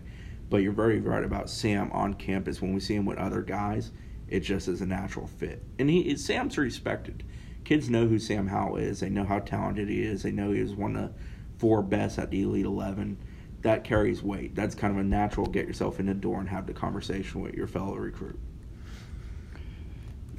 But 0.50 0.58
you're 0.58 0.72
very 0.72 1.00
right 1.00 1.24
about 1.24 1.50
Sam 1.50 1.92
on 1.92 2.16
campus. 2.16 2.62
When 2.62 2.74
we 2.74 2.80
see 2.80 2.96
him 2.96 3.06
with 3.06 3.18
other 3.20 3.42
guys, 3.42 3.92
it 4.27 4.42
just 4.42 4.68
is 4.68 4.82
a 4.82 4.86
natural 4.86 5.27
fit. 5.27 5.63
And 5.80 5.89
he 5.89 6.15
Sam's 6.18 6.58
respected. 6.58 7.24
Kids 7.63 7.89
know 7.89 8.08
who 8.08 8.20
Sam 8.20 8.48
Howell 8.48 8.77
is. 8.77 9.00
They 9.00 9.10
know 9.10 9.24
how 9.24 9.39
talented 9.39 9.89
he 9.89 10.03
is. 10.03 10.24
They 10.24 10.32
know 10.32 10.51
he 10.51 10.62
was 10.62 10.75
one 10.75 10.96
of 10.96 11.03
the 11.03 11.13
four 11.58 11.82
best 11.82 12.20
at 12.20 12.30
the 12.30 12.42
Elite 12.42 12.65
Eleven 12.65 13.18
that 13.63 13.84
carries 13.84 14.22
weight. 14.22 14.56
That's 14.56 14.75
kind 14.75 14.94
of 14.94 15.00
a 15.00 15.03
natural 15.03 15.48
get 15.48 15.65
yourself 15.65 16.00
in 16.00 16.06
the 16.06 16.13
door 16.13 16.39
and 16.39 16.48
have 16.50 16.68
the 16.68 16.74
conversation 16.74 17.42
with 17.42 17.56
your 17.56 17.68
fellow 17.68 17.96
recruit. 17.96 18.39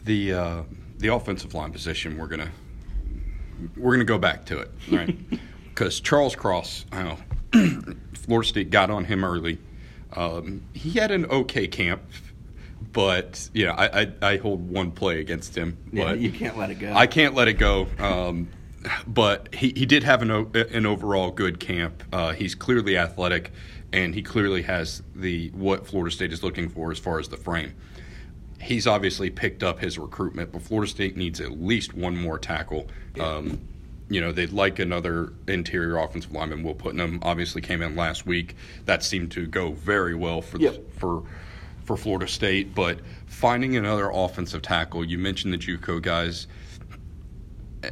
The 0.05 0.35
uh, 0.35 0.63
the 0.99 1.09
offensive 1.09 1.55
line 1.55 1.73
position 1.73 2.19
we're 2.19 2.29
gonna 2.29 2.51
we're 3.77 3.93
gonna 3.93 4.05
go 4.05 4.19
back 4.19 4.45
to 4.47 4.59
it, 4.61 4.71
right? 4.91 5.17
Because 5.75 5.99
Charles 5.99 6.37
Cross, 6.37 6.87
I 6.93 7.03
know, 7.03 7.19
Florida 8.15 8.49
State 8.49 8.71
got 8.71 8.91
on 8.91 9.07
him 9.07 9.25
early. 9.25 9.59
Um, 10.13 10.63
he 10.73 10.93
had 10.93 11.11
an 11.11 11.27
okay 11.27 11.67
camp, 11.67 12.01
but 12.95 13.51
you 13.53 13.67
know, 13.67 13.73
I, 13.73 14.03
I, 14.03 14.13
I 14.23 14.37
hold 14.39 14.71
one 14.71 14.93
play 14.93 15.21
against 15.21 15.55
him. 15.55 15.77
Yeah, 15.93 16.15
you 16.15 16.33
can't 16.33 16.57
let 16.57 16.71
it 16.71 16.77
go. 16.77 16.95
I 16.95 17.07
can't 17.07 17.35
let 17.35 17.49
it 17.49 17.55
go. 17.55 17.89
Um, 17.99 18.49
but 19.07 19.55
he, 19.55 19.73
he 19.77 19.85
did 19.85 20.05
have 20.05 20.23
an, 20.23 20.31
an 20.31 20.87
overall 20.87 21.31
good 21.31 21.61
camp. 21.61 22.03
Uh, 22.13 22.33
he's 22.33 22.55
clearly 22.55 22.97
athletic, 22.97 23.53
and 23.93 24.15
he 24.15 24.23
clearly 24.23 24.63
has 24.63 25.03
the 25.15 25.51
what 25.51 25.87
Florida 25.87 26.15
State 26.15 26.33
is 26.33 26.43
looking 26.43 26.69
for 26.69 26.91
as 26.91 26.99
far 26.99 27.19
as 27.19 27.29
the 27.29 27.37
frame. 27.37 27.75
He's 28.61 28.87
obviously 28.87 29.29
picked 29.29 29.63
up 29.63 29.81
his 29.81 29.99
recruitment, 29.99 30.53
but 30.53 30.63
Florida 30.63 30.91
State 30.91 31.17
needs 31.17 31.41
at 31.41 31.61
least 31.61 31.93
one 31.93 32.17
more 32.17 32.39
tackle. 32.39 32.89
Um, 33.21 33.61
you 34.09 34.21
know, 34.21 34.33
they'd 34.33 34.53
like 34.53 34.79
another 34.79 35.33
interior 35.49 35.99
offensive 35.99 36.33
lineman. 36.33 36.63
Will 36.63 36.75
Putnam 36.75 37.19
obviously 37.23 37.61
came 37.61 37.83
in 37.83 37.97
last 37.97 38.25
week. 38.25 38.55
That 38.85 39.03
seemed 39.03 39.33
to 39.33 39.47
go 39.47 39.73
very 39.73 40.15
well 40.15 40.41
for 40.41 40.59
yep. 40.59 40.75
the, 40.75 41.01
for 41.01 41.25
for 41.85 41.97
Florida 41.97 42.29
State. 42.29 42.75
But 42.75 43.01
finding 43.27 43.77
another 43.77 44.11
offensive 44.11 44.63
tackle, 44.63 45.05
you 45.05 45.19
mentioned 45.19 45.53
the 45.53 45.59
JUCO 45.59 46.03
guys 46.03 46.47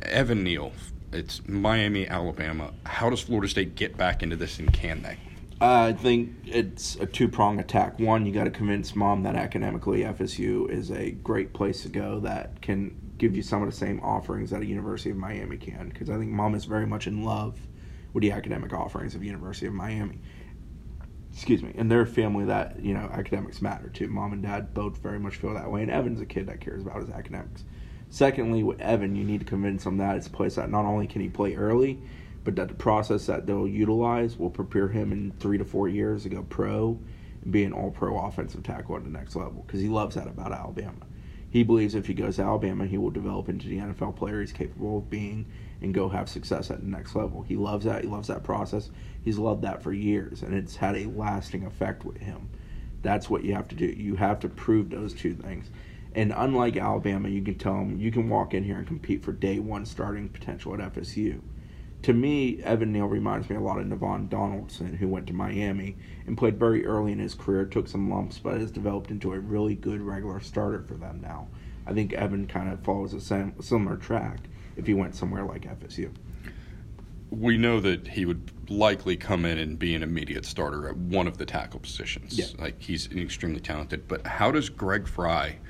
Evan 0.03 0.43
Neal, 0.43 0.73
it's 1.13 1.47
Miami, 1.47 2.09
Alabama. 2.09 2.73
How 2.85 3.11
does 3.11 3.21
Florida 3.21 3.49
State 3.49 3.75
get 3.75 3.97
back 3.97 4.23
into 4.23 4.37
this, 4.37 4.59
and 4.59 4.73
can 4.73 5.03
they? 5.03 5.19
I 5.61 5.93
think 5.93 6.35
it's 6.45 6.97
a 6.97 7.07
two 7.07 7.29
prong 7.29 7.61
attack. 7.61 7.99
One, 8.01 8.27
you 8.27 8.33
got 8.33 8.45
to 8.45 8.51
convince 8.51 8.97
mom 8.97 9.23
that 9.23 9.37
academically 9.37 10.01
FSU 10.01 10.69
is 10.69 10.91
a 10.91 11.13
great 11.13 11.53
place 11.53 11.83
to 11.83 11.89
go 11.89 12.19
that 12.21 12.61
can 12.63 12.97
give 13.17 13.37
you 13.37 13.43
some 13.43 13.63
of 13.63 13.71
the 13.71 13.77
same 13.77 14.01
offerings 14.01 14.51
that 14.51 14.63
a 14.63 14.67
University 14.67 15.11
of 15.11 15.17
Miami 15.17 15.57
can. 15.57 15.89
Because 15.89 16.11
I 16.11 16.19
think 16.19 16.31
mom 16.31 16.55
is 16.57 16.65
very 16.65 16.87
much 16.87 17.07
in 17.07 17.23
love 17.23 17.61
with 18.13 18.23
the 18.23 18.33
academic 18.33 18.73
offerings 18.73 19.15
of 19.15 19.23
University 19.23 19.67
of 19.67 19.75
Miami. 19.75 20.19
Excuse 21.33 21.63
me, 21.63 21.73
and 21.77 21.91
they're 21.91 22.05
family 22.05 22.45
that 22.45 22.81
you 22.81 22.93
know 22.95 23.09
academics 23.13 23.63
matter 23.63 23.89
to. 23.89 24.09
Mom 24.09 24.33
and 24.33 24.43
dad 24.43 24.75
both 24.75 24.99
very 24.99 25.19
much 25.19 25.37
feel 25.37 25.55
that 25.55 25.71
way, 25.71 25.83
and 25.83 25.91
Evan's 25.91 26.21
a 26.21 26.27
kid 26.27 26.47
that 26.47 26.61
cares 26.61 26.83
about 26.83 27.01
his 27.01 27.11
academics. 27.11 27.65
Secondly, 28.11 28.63
with 28.63 28.79
Evan, 28.81 29.17
you 29.17 29.25
need 29.25 29.41
to 29.41 29.47
convince 29.47 29.87
him 29.87 29.97
that 29.97 30.17
it's 30.17 30.27
a 30.27 30.31
place 30.31 30.57
that 30.57 30.71
not 30.71 30.85
only 30.85 31.07
can 31.07 31.23
he 31.23 31.31
play 31.31 31.55
early, 31.55 31.99
but 32.45 32.57
that 32.57 32.69
the 32.69 32.75
process 32.75 33.27
that 33.27 33.47
they'll 33.47 33.67
utilize 33.67 34.37
will 34.37 34.51
prepare 34.51 34.89
him 34.89 35.13
in 35.13 35.33
three 35.41 35.57
to 35.57 35.65
four 35.65 35.89
years 35.89 36.25
to 36.25 36.29
go 36.29 36.43
pro 36.43 36.99
and 37.43 37.53
be 37.53 37.65
an 37.65 37.73
all 37.73 37.91
pro 37.91 38.19
offensive 38.19 38.63
tackle 38.63 38.97
at 38.97 39.05
the 39.05 39.11
next 39.11 39.35
level 39.35 39.65
because 39.67 39.81
he 39.81 39.89
loves 39.89 40.17
that 40.17 40.27
about 40.27 40.53
Alabama. 40.53 41.07
He 41.49 41.63
believes 41.63 41.95
if 41.95 42.07
he 42.07 42.15
goes 42.15 42.37
to 42.37 42.43
Alabama, 42.43 42.87
he 42.87 42.99
will 42.99 43.11
develop 43.11 43.49
into 43.49 43.69
the 43.69 43.79
NFL 43.79 44.17
player 44.17 44.41
he's 44.41 44.53
capable 44.53 44.99
of 44.99 45.11
being 45.11 45.47
and 45.83 45.93
go 45.93 46.09
have 46.09 46.29
success 46.29 46.71
at 46.71 46.81
the 46.81 46.87
next 46.87 47.15
level. 47.15 47.43
He 47.43 47.57
loves 47.57 47.85
that. 47.85 48.03
He 48.03 48.09
loves 48.09 48.29
that 48.29 48.45
process. 48.45 48.91
He's 49.25 49.39
loved 49.39 49.63
that 49.63 49.83
for 49.83 49.93
years, 49.93 50.43
and 50.43 50.55
it's 50.55 50.77
had 50.77 50.97
a 50.97 51.07
lasting 51.07 51.67
effect 51.67 52.05
with 52.05 52.19
him. 52.19 52.49
That's 53.03 53.29
what 53.29 53.45
you 53.45 53.55
have 53.55 53.69
to 53.69 53.75
do. 53.75 53.87
You 53.87 54.15
have 54.17 54.41
to 54.41 54.49
prove 54.49 54.91
those 54.91 55.13
two 55.13 55.35
things. 55.35 55.71
And 56.15 56.33
unlike 56.37 56.77
Alabama, 56.77 57.29
you 57.29 57.43
can 57.43 57.57
tell 57.57 57.75
them 57.75 57.99
you 57.99 58.13
can 58.13 58.29
walk 58.29 58.55
in 58.55 58.65
here 58.65 58.77
and 58.77 58.87
compete 58.87 59.25
for 59.25 59.33
day 59.33 59.59
one 59.59 59.87
starting 59.87 60.29
potential 60.29 60.75
at 60.75 60.95
FSU. 60.95 61.41
To 62.03 62.13
me, 62.13 62.61
Evan 62.63 62.93
Neal 62.93 63.07
reminds 63.07 63.49
me 63.49 63.57
a 63.57 63.61
lot 63.61 63.79
of 63.79 63.87
Navaughn 63.87 64.29
Donaldson, 64.29 64.97
who 64.97 65.09
went 65.09 65.29
to 65.29 65.33
Miami 65.33 65.97
and 66.27 66.37
played 66.37 66.59
very 66.59 66.85
early 66.85 67.13
in 67.13 67.21
his 67.21 67.35
career, 67.35 67.65
took 67.65 67.87
some 67.87 68.11
lumps, 68.11 68.39
but 68.39 68.61
has 68.61 68.73
developed 68.73 69.11
into 69.11 69.33
a 69.33 69.39
really 69.39 69.77
good 69.77 70.01
regular 70.01 70.41
starter 70.41 70.83
for 70.83 70.95
them 70.95 71.21
now. 71.23 71.49
I 71.87 71.93
think 71.93 72.13
Evan 72.13 72.47
kind 72.47 72.73
of 72.73 72.85
follows 72.85 73.15
a 73.15 73.21
similar 73.63 73.97
track 73.97 74.41
if 74.77 74.87
he 74.87 74.95
went 74.95 75.15
somewhere 75.15 75.45
like 75.45 75.63
FSU. 75.63 76.11
We 77.31 77.57
know 77.57 77.81
that 77.81 78.09
he 78.09 78.27
would 78.27 78.51
likely 78.71 79.17
come 79.17 79.45
in 79.45 79.59
and 79.59 79.79
be 79.79 79.95
an 79.95 80.03
immediate 80.03 80.45
starter 80.45 80.89
at 80.89 80.97
one 80.97 81.27
of 81.27 81.39
the 81.39 81.47
tackle 81.47 81.81
positions. 81.81 82.39
Yeah. 82.39 82.47
Like 82.59 82.81
he's 82.83 83.11
extremely 83.11 83.61
talented. 83.61 84.07
But 84.07 84.27
how 84.27 84.51
does 84.51 84.69
Greg 84.69 85.07
Frey– 85.07 85.59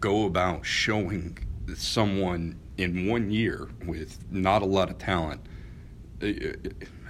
go 0.00 0.24
about 0.24 0.64
showing 0.64 1.38
someone 1.74 2.58
in 2.76 3.06
one 3.06 3.30
year 3.30 3.68
with 3.84 4.18
not 4.30 4.62
a 4.62 4.64
lot 4.64 4.90
of 4.90 4.98
talent 4.98 5.40
uh, 6.22 6.26
uh, 6.26 6.52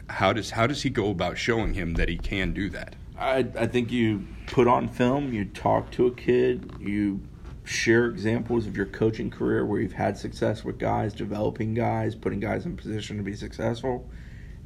how 0.08 0.32
does 0.32 0.50
how 0.50 0.66
does 0.66 0.82
he 0.82 0.90
go 0.90 1.10
about 1.10 1.36
showing 1.36 1.74
him 1.74 1.94
that 1.94 2.08
he 2.08 2.16
can 2.16 2.52
do 2.52 2.68
that 2.70 2.96
I, 3.18 3.46
I 3.56 3.66
think 3.66 3.90
you 3.90 4.26
put 4.46 4.66
on 4.66 4.88
film 4.88 5.32
you 5.32 5.44
talk 5.44 5.90
to 5.92 6.06
a 6.06 6.10
kid 6.10 6.72
you 6.80 7.20
share 7.68 8.06
examples 8.06 8.66
of 8.66 8.76
your 8.76 8.86
coaching 8.86 9.30
career 9.30 9.64
where 9.64 9.80
you've 9.80 9.92
had 9.92 10.16
success 10.16 10.64
with 10.64 10.78
guys 10.78 11.12
developing 11.12 11.74
guys 11.74 12.14
putting 12.14 12.40
guys 12.40 12.64
in 12.64 12.76
position 12.76 13.16
to 13.16 13.22
be 13.22 13.34
successful 13.34 14.08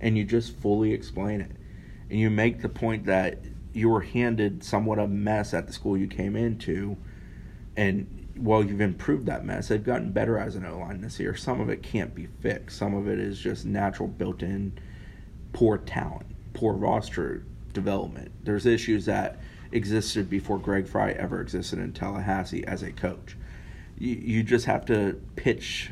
and 0.00 0.16
you 0.16 0.24
just 0.24 0.56
fully 0.56 0.92
explain 0.92 1.40
it 1.40 1.50
and 2.10 2.18
you 2.20 2.30
make 2.30 2.62
the 2.62 2.68
point 2.68 3.04
that 3.06 3.38
you 3.72 3.88
were 3.88 4.02
handed 4.02 4.62
somewhat 4.62 4.98
a 4.98 5.06
mess 5.08 5.52
at 5.52 5.66
the 5.66 5.72
school 5.72 5.96
you 5.96 6.06
came 6.06 6.36
into 6.36 6.96
and 7.76 8.22
while 8.36 8.64
you've 8.64 8.80
improved 8.80 9.26
that 9.26 9.44
mess, 9.44 9.68
they've 9.68 9.84
gotten 9.84 10.12
better 10.12 10.38
as 10.38 10.56
an 10.56 10.64
O 10.64 10.78
line 10.78 11.00
this 11.00 11.20
year. 11.20 11.34
Some 11.34 11.60
of 11.60 11.68
it 11.68 11.82
can't 11.82 12.14
be 12.14 12.26
fixed. 12.40 12.78
Some 12.78 12.94
of 12.94 13.08
it 13.08 13.18
is 13.18 13.38
just 13.38 13.64
natural, 13.64 14.08
built 14.08 14.42
in, 14.42 14.78
poor 15.52 15.78
talent, 15.78 16.26
poor 16.54 16.72
roster 16.72 17.44
development. 17.72 18.32
There's 18.42 18.66
issues 18.66 19.06
that 19.06 19.40
existed 19.72 20.28
before 20.30 20.58
Greg 20.58 20.86
Frey 20.86 21.14
ever 21.14 21.40
existed 21.40 21.78
in 21.78 21.92
Tallahassee 21.92 22.64
as 22.66 22.82
a 22.82 22.92
coach. 22.92 23.36
You, 23.98 24.14
you 24.14 24.42
just 24.42 24.66
have 24.66 24.84
to 24.86 25.20
pitch, 25.36 25.90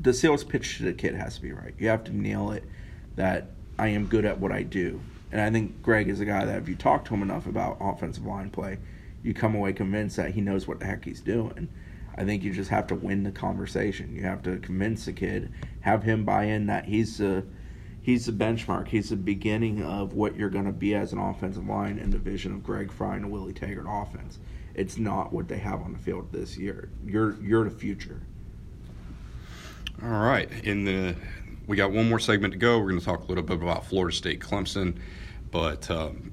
the 0.00 0.12
sales 0.12 0.44
pitch 0.44 0.78
to 0.78 0.84
the 0.84 0.92
kid 0.92 1.14
has 1.14 1.36
to 1.36 1.42
be 1.42 1.52
right. 1.52 1.74
You 1.78 1.88
have 1.88 2.04
to 2.04 2.16
nail 2.16 2.50
it 2.50 2.64
that 3.16 3.50
I 3.78 3.88
am 3.88 4.06
good 4.06 4.24
at 4.24 4.38
what 4.38 4.52
I 4.52 4.62
do. 4.62 5.00
And 5.32 5.40
I 5.40 5.50
think 5.50 5.82
Greg 5.82 6.08
is 6.08 6.20
a 6.20 6.24
guy 6.24 6.44
that 6.44 6.58
if 6.62 6.68
you 6.68 6.76
talk 6.76 7.04
to 7.06 7.14
him 7.14 7.22
enough 7.22 7.46
about 7.46 7.78
offensive 7.80 8.24
line 8.24 8.50
play, 8.50 8.78
you 9.22 9.34
come 9.34 9.54
away 9.54 9.72
convinced 9.72 10.16
that 10.16 10.30
he 10.30 10.40
knows 10.40 10.68
what 10.68 10.78
the 10.78 10.86
heck 10.86 11.04
he's 11.04 11.20
doing. 11.20 11.68
I 12.16 12.24
think 12.24 12.42
you 12.42 12.52
just 12.52 12.70
have 12.70 12.86
to 12.86 12.94
win 12.94 13.24
the 13.24 13.32
conversation. 13.32 14.14
You 14.14 14.22
have 14.22 14.42
to 14.44 14.58
convince 14.58 15.04
the 15.04 15.12
kid, 15.12 15.52
have 15.80 16.02
him 16.04 16.24
buy 16.24 16.44
in 16.44 16.66
that 16.66 16.86
he's 16.86 17.18
the 17.18 17.44
he's 18.06 18.26
the 18.26 18.32
benchmark. 18.32 18.86
He's 18.86 19.10
the 19.10 19.16
beginning 19.16 19.82
of 19.82 20.12
what 20.12 20.36
you're 20.36 20.48
going 20.48 20.66
to 20.66 20.72
be 20.72 20.94
as 20.94 21.12
an 21.12 21.18
offensive 21.18 21.66
line 21.66 21.98
in 21.98 22.10
the 22.10 22.18
vision 22.18 22.52
of 22.52 22.62
Greg 22.62 22.92
Frey 22.92 23.16
and 23.16 23.32
Willie 23.32 23.52
Taggart 23.52 23.86
offense. 23.88 24.38
It's 24.76 24.96
not 24.96 25.32
what 25.32 25.48
they 25.48 25.58
have 25.58 25.82
on 25.82 25.92
the 25.92 25.98
field 25.98 26.30
this 26.30 26.56
year. 26.56 26.88
You're 27.04 27.34
you're 27.42 27.64
the 27.64 27.70
future. 27.70 28.22
All 30.00 30.08
right. 30.08 30.48
In 30.62 30.84
the 30.84 31.16
we 31.66 31.76
got 31.76 31.90
one 31.90 32.08
more 32.08 32.20
segment 32.20 32.52
to 32.52 32.58
go. 32.60 32.78
We're 32.78 32.90
going 32.90 33.00
to 33.00 33.04
talk 33.04 33.24
a 33.24 33.26
little 33.26 33.42
bit 33.42 33.60
about 33.60 33.84
Florida 33.84 34.16
State 34.16 34.38
Clemson, 34.38 34.98
but 35.50 35.90
um, 35.90 36.30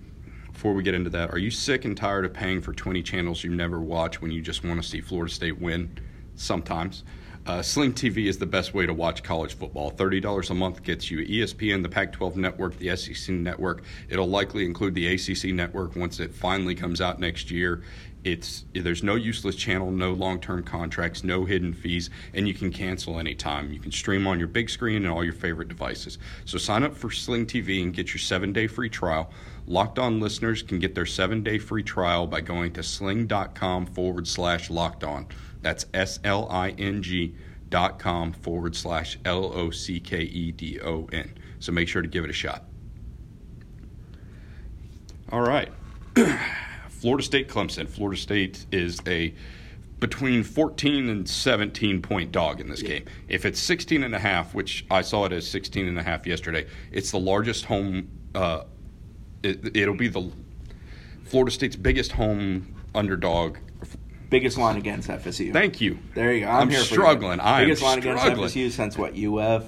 before 0.52 0.74
we 0.74 0.84
get 0.84 0.94
into 0.94 1.10
that, 1.10 1.32
are 1.32 1.40
you 1.40 1.50
sick 1.50 1.86
and 1.86 1.98
tired 1.98 2.24
of 2.24 2.34
paying 2.34 2.62
for 2.62 2.74
20 2.74 3.02
channels 3.02 3.44
you 3.44 3.50
never 3.50 3.80
watch 3.80 4.22
when 4.22 4.30
you 4.30 4.44
just 4.44 4.64
want 4.64 4.80
to 4.80 4.88
see 4.88 5.02
Florida 5.02 5.34
State 5.34 5.60
win? 5.60 5.98
Sometimes. 6.36 7.04
Uh, 7.46 7.62
Sling 7.62 7.92
TV 7.92 8.28
is 8.28 8.38
the 8.38 8.46
best 8.46 8.74
way 8.74 8.86
to 8.86 8.94
watch 8.94 9.22
college 9.22 9.56
football. 9.56 9.92
$30 9.92 10.50
a 10.50 10.54
month 10.54 10.82
gets 10.82 11.12
you 11.12 11.26
ESPN, 11.26 11.84
the 11.84 11.90
Pac 11.90 12.14
12 12.14 12.38
network, 12.38 12.78
the 12.78 12.96
SEC 12.96 13.36
network. 13.36 13.84
It'll 14.08 14.30
likely 14.30 14.64
include 14.66 14.96
the 14.96 15.08
ACC 15.08 15.54
network 15.54 15.98
once 15.98 16.22
it 16.22 16.34
finally 16.34 16.74
comes 16.74 17.02
out 17.02 17.20
next 17.20 17.52
year. 17.52 17.84
It's 18.24 18.64
there's 18.74 19.04
no 19.04 19.16
useless 19.16 19.58
channel, 19.58 19.92
no 19.92 20.14
long-term 20.14 20.64
contracts, 20.64 21.26
no 21.26 21.44
hidden 21.44 21.74
fees, 21.74 22.10
and 22.34 22.48
you 22.48 22.54
can 22.54 22.72
cancel 22.72 23.20
anytime. 23.20 23.74
You 23.74 23.82
can 23.82 23.92
stream 23.92 24.26
on 24.26 24.40
your 24.40 24.48
big 24.48 24.70
screen 24.70 25.04
and 25.04 25.08
all 25.08 25.26
your 25.26 25.34
favorite 25.34 25.68
devices. 25.68 26.20
So 26.46 26.58
sign 26.58 26.84
up 26.84 26.96
for 26.96 27.12
Sling 27.12 27.46
TV 27.46 27.84
and 27.84 27.94
get 27.94 28.14
your 28.14 28.20
seven-day 28.20 28.68
free 28.68 28.90
trial. 28.90 29.30
Locked 29.68 30.00
on 30.00 30.22
listeners 30.22 30.64
can 30.64 30.80
get 30.80 30.96
their 30.96 31.06
seven-day 31.06 31.58
free 31.58 31.84
trial 31.84 32.26
by 32.26 32.40
going 32.40 32.72
to 32.74 32.84
sling.com 32.84 33.88
forward 33.88 34.30
slash 34.30 34.70
locked 34.70 35.04
on. 35.04 35.28
That's 35.64 35.86
S 35.94 36.20
L 36.24 36.48
I 36.52 36.72
N 36.72 37.02
G 37.02 37.34
dot 37.70 37.98
com 37.98 38.32
forward 38.34 38.76
slash 38.76 39.18
L 39.26 39.52
O 39.56 39.72
C 39.72 40.00
K 40.00 40.20
E 40.22 40.52
D 40.52 40.80
O 40.82 41.08
N. 41.12 41.34
So 41.60 41.72
make 41.72 41.88
sure 41.88 42.02
to 42.02 42.08
give 42.08 42.24
it 42.24 42.30
a 42.30 42.34
shot. 42.34 42.66
All 45.32 45.42
right. 45.42 45.70
Florida 46.90 47.24
State 47.24 47.50
Clemson. 47.50 47.88
Florida 47.90 48.20
State 48.20 48.66
is 48.72 49.00
a 49.08 49.34
between 50.00 50.44
14 50.44 51.08
and 51.10 51.28
17 51.28 52.02
point 52.02 52.32
dog 52.32 52.60
in 52.60 52.68
this 52.70 52.82
Yeah. 52.82 52.90
game. 52.90 53.06
If 53.30 53.46
it's 53.46 53.60
16 53.60 54.04
and 54.04 54.14
a 54.14 54.20
half, 54.20 54.54
which 54.54 54.86
I 54.92 55.02
saw 55.02 55.26
it 55.26 55.32
as 55.32 55.48
16 55.48 55.88
and 55.88 55.98
a 55.98 56.04
half 56.04 56.28
yesterday, 56.28 56.68
it's 56.92 57.12
the 57.12 57.20
largest 57.20 57.66
home 57.66 58.10
uh, 58.36 58.64
it, 59.44 59.76
it'll 59.76 59.96
be 59.96 60.08
the 60.08 60.32
Florida 61.26 61.52
State's 61.52 61.76
biggest 61.76 62.12
home 62.14 62.76
underdog. 62.96 63.58
Biggest 64.34 64.58
line 64.58 64.78
against 64.78 65.10
FSU. 65.10 65.54
Thank 65.54 65.80
you. 65.80 66.00
There 66.16 66.34
you 66.34 66.42
go. 66.42 66.48
I'm, 66.52 66.68
I'm 66.70 66.74
struggling. 66.74 67.38
You. 67.38 67.46
I 67.46 67.62
am 67.62 67.66
Biggest 67.68 67.84
line 67.84 68.00
against. 68.00 68.24
FSU 68.24 68.72
since 68.72 68.98
what? 68.98 69.16
UF. 69.16 69.64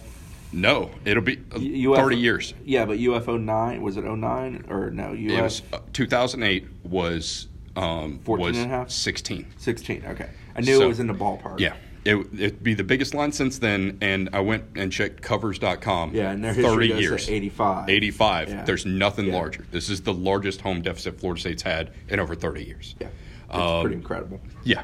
No, 0.51 0.89
it'll 1.05 1.21
be 1.21 1.37
uh, 1.51 1.91
UF 1.91 1.97
30 1.97 2.17
years. 2.17 2.53
Yeah, 2.63 2.85
but 2.85 2.97
UF 2.99 3.27
09 3.27 3.81
was 3.81 3.97
it 3.97 4.03
09 4.05 4.65
or 4.69 4.89
no? 4.89 5.11
UF 5.11 5.17
It 5.19 5.41
was 5.41 5.61
uh, 5.71 5.79
2008 5.93 6.65
was 6.83 7.47
um, 7.75 8.19
14 8.23 8.45
was 8.47 8.57
and 8.57 8.65
a 8.65 8.69
half? 8.69 8.89
16. 8.89 9.45
16. 9.57 10.03
Okay, 10.07 10.29
I 10.55 10.61
knew 10.61 10.77
So- 10.77 10.83
it 10.83 10.87
was 10.87 10.99
in 10.99 11.07
the 11.07 11.13
ballpark. 11.13 11.59
Yeah. 11.59 11.75
It, 12.05 12.15
it'd 12.39 12.63
be 12.63 12.75
the 12.75 12.83
biggest 12.83 13.15
line 13.15 13.31
since 13.31 13.57
then, 13.57 13.97
and 13.99 14.29
I 14.31 14.39
went 14.39 14.63
and 14.75 14.91
checked 14.91 15.23
covers.com. 15.23 16.13
Yeah, 16.13 16.29
and 16.31 16.43
their 16.43 16.53
30 16.53 16.65
history 16.67 16.87
goes 16.89 17.01
years. 17.01 17.25
to 17.25 17.33
85. 17.33 17.89
85. 17.89 18.49
Yeah. 18.49 18.63
There's 18.63 18.85
nothing 18.85 19.25
Yeah. 19.25 19.33
larger. 19.33 19.65
This 19.71 19.89
is 19.89 20.01
the 20.01 20.13
largest 20.13 20.61
home 20.61 20.83
deficit 20.83 21.19
Florida 21.19 21.41
State's 21.41 21.63
had 21.63 21.91
in 22.07 22.19
over 22.19 22.35
30 22.35 22.63
years. 22.63 22.93
Yeah, 23.01 23.07
Um, 23.49 23.81
pretty 23.81 23.95
incredible. 23.95 24.39
Yeah, 24.63 24.83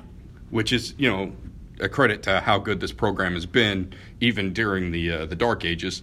which 0.49 0.71
is 0.73 0.93
you 0.97 1.09
know 1.09 1.33
a 1.79 1.89
credit 1.89 2.23
to 2.23 2.39
how 2.41 2.59
good 2.59 2.79
this 2.79 2.91
program 2.91 3.33
has 3.33 3.45
been, 3.45 3.93
even 4.19 4.53
during 4.53 4.91
the 4.91 5.11
uh, 5.11 5.25
the 5.25 5.35
dark 5.35 5.65
ages. 5.65 6.01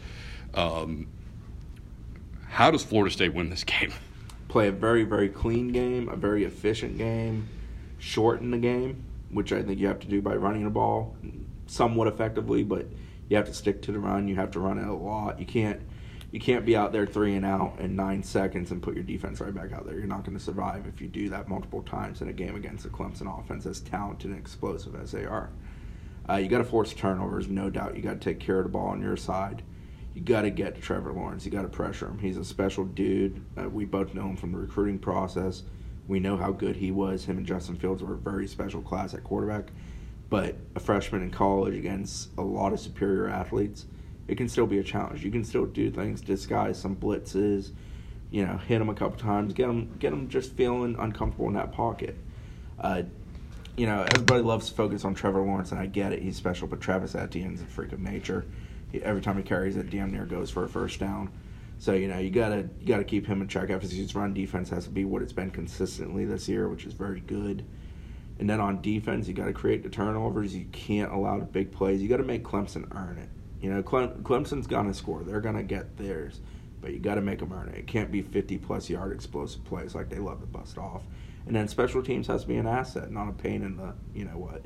Um, 0.55 1.07
how 2.49 2.71
does 2.71 2.83
Florida 2.83 3.13
State 3.13 3.35
win 3.35 3.51
this 3.51 3.65
game? 3.65 3.93
Play 4.49 4.69
a 4.69 4.73
very 4.73 5.05
very 5.05 5.29
clean 5.29 5.69
game, 5.69 6.09
a 6.09 6.17
very 6.17 6.45
efficient 6.45 6.99
game, 6.99 7.49
shorten 7.99 8.51
the 8.51 8.59
game, 8.59 9.05
which 9.31 9.53
I 9.53 9.63
think 9.63 9.79
you 9.79 9.87
have 9.87 10.01
to 10.01 10.09
do 10.09 10.23
by 10.23 10.35
running 10.37 10.65
the 10.65 10.71
ball 10.71 11.17
somewhat 11.67 12.09
effectively, 12.09 12.65
but 12.65 12.87
you 13.29 13.37
have 13.37 13.47
to 13.47 13.55
stick 13.55 13.83
to 13.83 13.93
the 13.93 13.99
run. 13.99 14.27
You 14.27 14.37
have 14.37 14.51
to 14.53 14.61
run 14.61 14.79
it 14.79 14.89
a 14.89 14.95
lot. 14.95 15.39
You 15.39 15.47
can't 15.47 15.81
you 16.31 16.41
can't 16.41 16.67
be 16.67 16.77
out 16.77 16.93
there 16.93 17.07
three 17.07 17.35
and 17.35 17.47
out 17.47 17.77
in 17.79 17.97
nine 17.97 18.23
seconds 18.23 18.71
and 18.71 18.83
put 18.83 18.95
your 18.95 19.05
defense 19.05 19.41
right 19.41 19.55
back 19.55 19.73
out 19.73 19.87
there. 19.87 19.97
You're 19.97 20.07
not 20.07 20.25
going 20.25 20.37
to 20.37 20.43
survive 20.43 20.87
if 20.87 21.01
you 21.01 21.09
do 21.09 21.31
that 21.31 21.49
multiple 21.49 21.83
times 21.83 22.21
in 22.21 22.29
a 22.29 22.33
game 22.33 22.55
against 22.55 22.85
a 22.85 22.89
Clemson 22.89 23.41
offense 23.41 23.65
as 23.65 23.81
talented 23.81 24.31
and 24.31 24.39
explosive 24.39 24.95
as 24.95 25.13
they 25.13 25.25
are. 25.25 25.51
Uh, 26.29 26.37
you 26.37 26.49
got 26.49 26.59
to 26.59 26.65
force 26.65 26.93
turnovers, 26.93 27.49
no 27.49 27.71
doubt. 27.71 27.97
You 27.97 28.03
got 28.03 28.21
to 28.21 28.31
take 28.31 28.39
care 28.39 28.59
of 28.59 28.65
the 28.65 28.71
ball 28.71 28.89
on 28.89 29.01
your 29.01 29.17
side. 29.17 29.63
You 30.15 30.21
got 30.21 30.43
to 30.43 30.51
get 30.51 30.75
to 30.75 30.81
Trevor 30.83 31.13
Lawrence. 31.13 31.47
You 31.47 31.51
got 31.51 31.63
to 31.63 31.69
pressure 31.69 32.07
him. 32.07 32.19
He's 32.19 32.37
a 32.37 32.45
special 32.45 32.85
dude. 32.85 33.43
Uh, 33.57 33.71
we 33.71 33.87
both 33.87 34.13
know 34.13 34.29
him 34.29 34.37
from 34.37 34.53
the 34.53 34.59
recruiting 34.59 34.99
process. 34.99 35.63
We 36.07 36.21
know 36.21 36.37
how 36.37 36.53
good 36.53 36.77
he 36.77 36.91
was. 36.91 37.25
Him 37.25 37.39
and 37.39 37.47
Justin 37.47 37.77
Fields 37.77 38.03
were 38.03 38.15
a 38.15 38.19
very 38.19 38.47
special 38.47 38.83
class 38.83 39.15
at 39.15 39.25
quarterback. 39.25 39.71
But 40.29 40.57
a 40.75 40.81
freshman 40.81 41.23
in 41.23 41.31
college 41.31 41.75
against 41.75 42.37
a 42.37 42.43
lot 42.43 42.75
of 42.75 42.81
superior 42.81 43.29
athletes, 43.29 43.87
it 44.29 44.37
can 44.37 44.49
still 44.49 44.67
be 44.67 44.79
a 44.79 44.85
challenge. 44.85 45.25
You 45.25 45.31
can 45.31 45.43
still 45.43 45.67
do 45.67 45.91
things, 45.91 46.21
disguise 46.21 46.79
some 46.79 46.95
blitzes, 46.95 47.73
you 48.31 48.47
know, 48.47 48.59
hit 48.59 48.79
them 48.79 48.91
a 48.91 48.95
couple 48.95 49.19
times, 49.19 49.55
get 49.55 49.67
them, 49.67 49.97
get 49.99 50.13
him 50.13 50.29
just 50.29 50.53
feeling 50.53 50.97
uncomfortable 50.99 51.49
in 51.49 51.55
that 51.55 51.73
pocket. 51.73 52.15
Uh, 52.79 53.03
you 53.77 53.87
know, 53.87 54.03
everybody 54.03 54.43
loves 54.43 54.69
to 54.69 54.75
focus 54.75 55.05
on 55.05 55.15
Trevor 55.15 55.41
Lawrence, 55.41 55.73
and 55.73 55.81
I 55.81 55.87
get 55.87 56.13
it. 56.13 56.21
He's 56.21 56.37
special, 56.37 56.69
but 56.69 56.81
Travis 56.81 57.15
Etienne's 57.15 57.63
a 57.63 57.65
freak 57.65 57.93
of 57.93 58.01
nature. 58.01 58.45
He, 58.93 59.03
every 59.03 59.23
time 59.23 59.37
he 59.37 59.43
carries 59.43 59.77
it, 59.77 59.89
damn 59.89 60.13
near 60.13 60.27
goes 60.27 60.51
for 60.51 60.65
a 60.65 60.69
first 60.69 61.01
down. 61.01 61.31
So 61.79 61.93
you 61.93 62.09
know, 62.09 62.19
you 62.19 62.31
gotta 62.31 62.69
you 62.81 62.87
gotta 62.87 63.05
keep 63.05 63.27
him 63.27 63.41
in 63.41 63.49
check. 63.49 63.69
FSU's 63.69 64.15
run 64.15 64.35
defense 64.35 64.69
has 64.71 64.85
to 64.85 64.91
be 64.91 65.05
what 65.05 65.23
it's 65.23 65.33
been 65.33 65.51
consistently 65.51 66.25
this 66.25 66.49
year, 66.49 66.69
which 66.69 66.85
is 66.85 66.93
very 66.93 67.21
good. 67.21 67.65
And 68.41 68.51
then 68.51 68.61
on 68.61 68.83
defense, 68.83 69.27
you 69.27 69.35
got 69.35 69.47
to 69.47 69.53
create 69.53 69.83
the 69.83 69.89
turnovers. 69.89 70.55
You 70.55 70.67
can't 70.67 71.13
allow 71.13 71.39
the 71.39 71.45
big 71.45 71.73
plays. 71.73 72.01
You 72.01 72.09
got 72.09 72.19
to 72.19 72.25
make 72.25 72.45
Clemson 72.45 72.87
earn 72.95 73.19
it. 73.19 73.29
You 73.61 73.73
know, 73.73 73.83
Clem, 73.83 74.23
Clemson's 74.23 74.67
gonna 74.67 74.95
score. 74.95 75.23
They're 75.23 75.41
gonna 75.41 75.63
get 75.63 75.97
theirs, 75.97 76.41
but 76.81 76.93
you 76.93 76.99
got 76.99 77.17
to 77.17 77.21
make 77.21 77.41
them 77.41 77.53
earn 77.53 77.69
it. 77.69 77.79
It 77.79 77.87
can't 77.87 78.11
be 78.11 78.23
50 78.23 78.59
plus 78.59 78.89
yard 78.89 79.13
explosive 79.13 79.65
plays 79.65 79.95
like 79.95 80.09
they 80.09 80.19
love 80.19 80.41
to 80.41 80.47
bust 80.47 80.79
off. 80.79 81.03
And 81.47 81.57
then 81.57 81.67
special 81.67 82.03
teams 82.03 82.27
has 82.27 82.43
to 82.43 82.49
be 82.49 82.57
an 82.57 82.67
asset, 82.67 83.11
not 83.11 83.29
a 83.29 83.33
pain 83.33 83.63
in 83.63 83.77
the 83.77 83.95
you 84.15 84.25
know 84.25 84.39
what. 84.39 84.65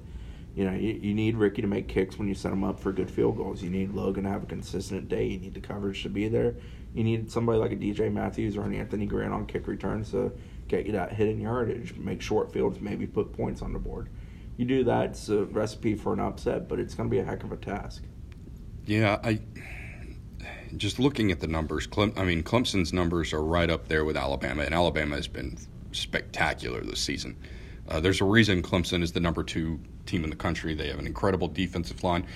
You 0.55 0.67
know, 0.67 0.77
you, 0.77 0.93
you 0.93 1.15
need 1.15 1.37
Ricky 1.37 1.63
to 1.63 1.69
make 1.69 1.89
kicks 1.89 2.19
when 2.19 2.29
you 2.29 2.35
set 2.35 2.53
him 2.53 2.63
up 2.63 2.79
for 2.79 2.93
good 2.93 3.11
field 3.11 3.39
goals. 3.39 3.63
You 3.63 3.71
need 3.71 3.95
Logan 3.95 4.25
to 4.25 4.31
have 4.31 4.43
a 4.43 4.47
consistent 4.47 5.09
day. 5.09 5.25
You 5.27 5.39
need 5.39 5.55
the 5.55 5.61
coverage 5.61 6.03
to 6.03 6.11
be 6.11 6.29
there. 6.29 6.55
You 6.95 7.05
need 7.05 7.31
somebody 7.31 7.59
like 7.59 7.73
a 7.73 7.77
DJ 7.77 8.13
Matthews 8.13 8.59
or 8.59 8.65
an 8.65 8.75
Anthony 8.75 9.07
Grant 9.07 9.33
on 9.33 9.47
kick 9.47 9.67
returns 9.67 10.11
to 10.11 10.31
get 10.69 10.85
you 10.85 10.93
that 10.93 11.13
hidden 11.15 11.41
yardage, 11.41 11.95
make 11.97 12.21
short 12.21 12.53
fields, 12.53 12.81
maybe 12.81 13.07
put 13.07 13.33
points 13.33 13.63
on 13.63 13.73
the 13.73 13.79
board. 13.79 14.11
You 14.59 14.67
do 14.67 14.85
that, 14.85 15.11
it's 15.11 15.29
a 15.31 15.45
recipe 15.45 15.95
for 15.95 16.13
an 16.13 16.21
upset, 16.21 16.69
but 16.69 16.79
it's 16.79 16.95
going 16.95 17.09
to 17.09 17.11
be 17.11 17.19
a 17.19 17.25
heck 17.25 17.45
of 17.45 17.53
a 17.53 17.57
task. 17.57 18.03
Yeah, 18.87 19.19
I 19.23 19.41
just 20.77 20.99
looking 20.99 21.31
at 21.31 21.41
the 21.41 21.47
numbers. 21.47 21.87
Clem, 21.87 22.13
I 22.17 22.25
mean, 22.25 22.43
Clemson's 22.43 22.93
numbers 22.93 23.33
are 23.33 23.43
right 23.43 23.71
up 23.71 23.89
there 23.89 24.05
with 24.05 24.17
Alabama, 24.17 24.63
and 24.63 24.75
Alabama 24.75 25.17
has 25.17 25.29
been 25.29 25.57
spectacular 25.93 26.81
this 26.81 27.01
season. 27.01 27.37
Uh, 27.89 28.01
there's 28.01 28.21
a 28.21 28.25
reason 28.25 28.63
Clemson 28.63 29.03
is 29.03 29.13
the 29.13 29.21
number 29.21 29.43
two 29.43 29.79
team 30.07 30.25
in 30.25 30.31
the 30.31 30.37
country. 30.37 30.75
They 30.75 30.89
have 30.89 30.99
an 30.99 31.07
incredible 31.07 31.49
defensive 31.49 32.03
line. 32.03 32.27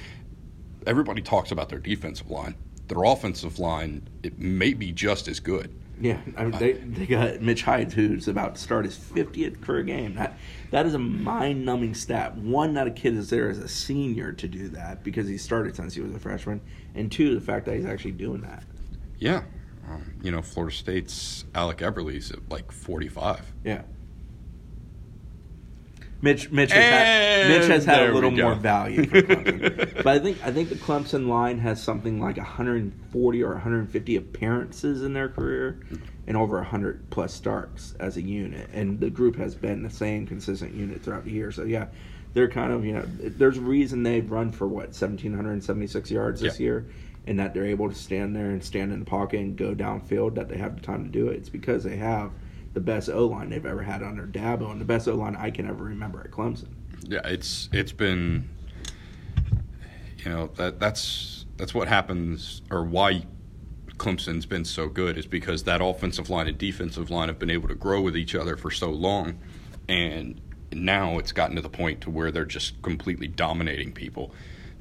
Everybody 0.87 1.23
talks 1.23 1.51
about 1.51 1.69
their 1.69 1.79
defensive 1.79 2.31
line. 2.31 2.55
Their 2.89 3.03
offensive 3.05 3.59
line, 3.59 4.09
it 4.23 4.39
may 4.39 4.75
be 4.75 4.93
just 4.93 5.27
as 5.29 5.41
good. 5.41 5.75
Yeah, 5.99 6.21
I 6.37 6.45
mean, 6.45 6.59
they 6.59 6.73
they 6.73 7.07
got 7.07 7.41
Mitch 7.41 7.63
Hyatt 7.63 7.93
who's 7.93 8.29
about 8.29 8.57
to 8.57 8.61
start 8.61 8.85
his 8.85 8.99
50th 8.99 9.63
career 9.63 9.83
game. 9.83 10.15
That 10.15 10.37
that 10.71 10.85
is 10.85 10.95
a 10.95 10.99
mind-numbing 10.99 11.95
stat. 11.95 12.37
One, 12.37 12.75
that 12.75 12.87
a 12.87 12.91
kid 12.91 13.15
is 13.15 13.31
there 13.31 13.49
as 13.49 13.59
a 13.59 13.69
senior 13.69 14.33
to 14.33 14.47
do 14.47 14.69
that 14.69 15.03
because 15.03 15.27
he 15.27 15.39
started 15.39 15.75
since 15.75 15.95
he 15.95 16.03
was 16.03 16.15
a 16.15 16.19
freshman, 16.19 16.61
and 16.95 17.11
two, 17.11 17.35
the 17.35 17.41
fact 17.41 17.65
that 17.67 17.77
he's 17.77 17.87
actually 17.87 18.13
doing 18.13 18.43
that. 18.43 18.65
Yeah, 19.19 19.43
um, 19.89 20.15
you 20.23 20.31
know, 20.31 20.43
Florida 20.43 20.75
State's 20.75 21.45
Alec 21.55 21.79
Eberle's 21.79 22.31
at 22.31 22.49
like 22.51 22.71
45. 22.71 23.53
Yeah. 23.65 23.83
Mitch 26.23 26.51
Mitch 26.51 26.73
has 26.73 26.83
had, 26.83 27.49
Mitch 27.49 27.69
has 27.69 27.85
had 27.85 28.09
a 28.09 28.13
little 28.15 28.31
more 28.31 28.55
value 28.55 29.05
for 29.07 29.23
Clemson. 29.23 29.95
but 30.03 30.07
I 30.07 30.19
think 30.19 30.39
I 30.45 30.51
think 30.51 30.71
the 30.71 30.77
Clemson 30.77 31.29
line 31.29 31.59
has 31.59 31.83
something 31.83 32.21
like 32.21 32.37
140 32.37 33.43
or 33.43 33.53
150 33.53 34.17
appearances 34.17 35.03
in 35.03 35.13
their 35.13 35.29
career 35.29 35.81
and 36.27 36.37
over 36.37 36.57
100 36.57 37.11
plus 37.11 37.35
starts 37.35 37.95
as 38.01 38.17
a 38.17 38.23
unit. 38.23 38.69
And 38.73 38.99
the 38.99 39.11
group 39.11 39.37
has 39.37 39.55
been 39.55 39.83
the 39.83 39.91
same 39.91 40.27
consistent 40.27 40.75
unit 40.75 41.03
throughout 41.03 41.25
the 41.25 41.33
year. 41.33 41.53
So 41.53 41.65
yeah, 41.65 41.87
they're 42.33 42.49
kind 42.49 42.73
of, 42.73 42.85
you 42.85 42.95
know, 42.95 43.05
there's 43.07 43.59
a 43.59 43.63
reason 43.63 44.03
they've 44.03 44.29
run 44.31 44.53
for 44.53 44.67
what 44.67 44.89
1776 44.95 46.11
yards 46.11 46.41
this 46.41 46.59
Yeah. 46.59 46.65
year 46.65 46.87
and 47.27 47.39
that 47.39 47.55
they're 47.55 47.67
able 47.67 47.89
to 47.89 47.95
stand 47.95 48.35
there 48.37 48.51
and 48.51 48.63
stand 48.63 48.93
in 48.93 49.01
the 49.01 49.05
pocket 49.05 49.41
and 49.41 49.57
go 49.57 49.75
downfield 49.75 50.35
that 50.37 50.49
they 50.49 50.57
have 50.57 50.77
the 50.77 50.83
time 50.83 51.05
to 51.05 51.11
do 51.11 51.29
it. 51.29 51.37
It's 51.37 51.49
because 51.49 51.83
they 51.85 51.97
have 51.97 52.31
the 52.77 52.81
best 52.83 53.09
O 53.09 53.25
line 53.25 53.49
they've 53.49 53.65
ever 53.65 53.83
had 53.83 54.03
under 54.03 54.27
Dabo 54.27 54.71
and 54.71 54.79
the 54.79 54.85
best 54.85 55.09
O 55.09 55.15
line 55.15 55.35
I 55.35 55.51
can 55.51 55.67
ever 55.67 55.83
remember 55.83 56.21
at 56.21 56.31
Clemson. 56.31 56.69
Yeah, 57.09 57.23
it's 57.25 57.71
it's 57.73 57.91
been 57.91 58.51
you 60.19 60.31
know 60.31 60.49
that 60.57 60.79
that's 60.79 61.47
that's 61.57 61.73
what 61.73 61.89
happens 61.89 62.61
or 62.71 62.85
why 62.85 63.25
Clemson's 63.97 64.45
been 64.45 64.67
so 64.67 64.89
good 64.91 65.17
is 65.17 65.25
because 65.25 65.63
that 65.63 65.81
offensive 65.81 66.29
line 66.29 66.49
and 66.49 66.59
defensive 66.59 67.11
line 67.11 67.29
have 67.29 67.39
been 67.39 67.49
able 67.49 67.67
to 67.69 67.75
grow 67.75 68.03
with 68.03 68.15
each 68.15 68.35
other 68.35 68.59
for 68.59 68.71
so 68.71 68.91
long, 68.91 69.39
and 69.89 70.39
now 70.71 71.17
it's 71.17 71.33
gotten 71.33 71.57
to 71.57 71.63
the 71.63 71.71
point 71.71 72.03
to 72.03 72.11
where 72.11 72.31
they're 72.31 72.45
just 72.45 72.83
completely 72.83 73.27
dominating 73.27 73.91
people. 73.91 74.35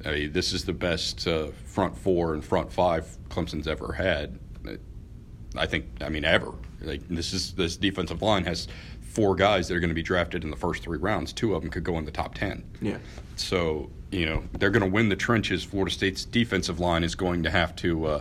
I 0.04 0.10
mean, 0.10 0.32
this 0.32 0.52
is 0.52 0.66
the 0.66 0.74
best 0.74 1.26
uh, 1.26 1.46
front 1.64 1.96
four 1.96 2.34
and 2.34 2.44
front 2.44 2.70
five 2.70 3.16
Clemson's 3.30 3.66
ever 3.66 3.94
had. 3.94 4.38
I 5.58 5.66
think. 5.66 5.86
I 6.00 6.08
mean, 6.08 6.24
ever. 6.24 6.52
Like 6.80 7.06
this 7.08 7.32
is 7.32 7.52
this 7.54 7.76
defensive 7.76 8.22
line 8.22 8.44
has 8.44 8.68
four 9.00 9.34
guys 9.34 9.68
that 9.68 9.74
are 9.74 9.80
going 9.80 9.88
to 9.88 9.94
be 9.94 10.02
drafted 10.02 10.44
in 10.44 10.50
the 10.50 10.56
first 10.56 10.82
three 10.82 10.98
rounds. 10.98 11.32
Two 11.32 11.54
of 11.54 11.62
them 11.62 11.70
could 11.70 11.84
go 11.84 11.96
in 11.98 12.04
the 12.04 12.10
top 12.10 12.34
ten. 12.34 12.64
Yeah. 12.80 12.98
So 13.36 13.90
you 14.10 14.26
know 14.26 14.44
they're 14.58 14.70
going 14.70 14.82
to 14.84 14.90
win 14.90 15.08
the 15.08 15.16
trenches. 15.16 15.64
Florida 15.64 15.90
State's 15.90 16.24
defensive 16.24 16.80
line 16.80 17.02
is 17.02 17.14
going 17.14 17.42
to 17.42 17.50
have 17.50 17.74
to 17.76 18.06
uh, 18.06 18.20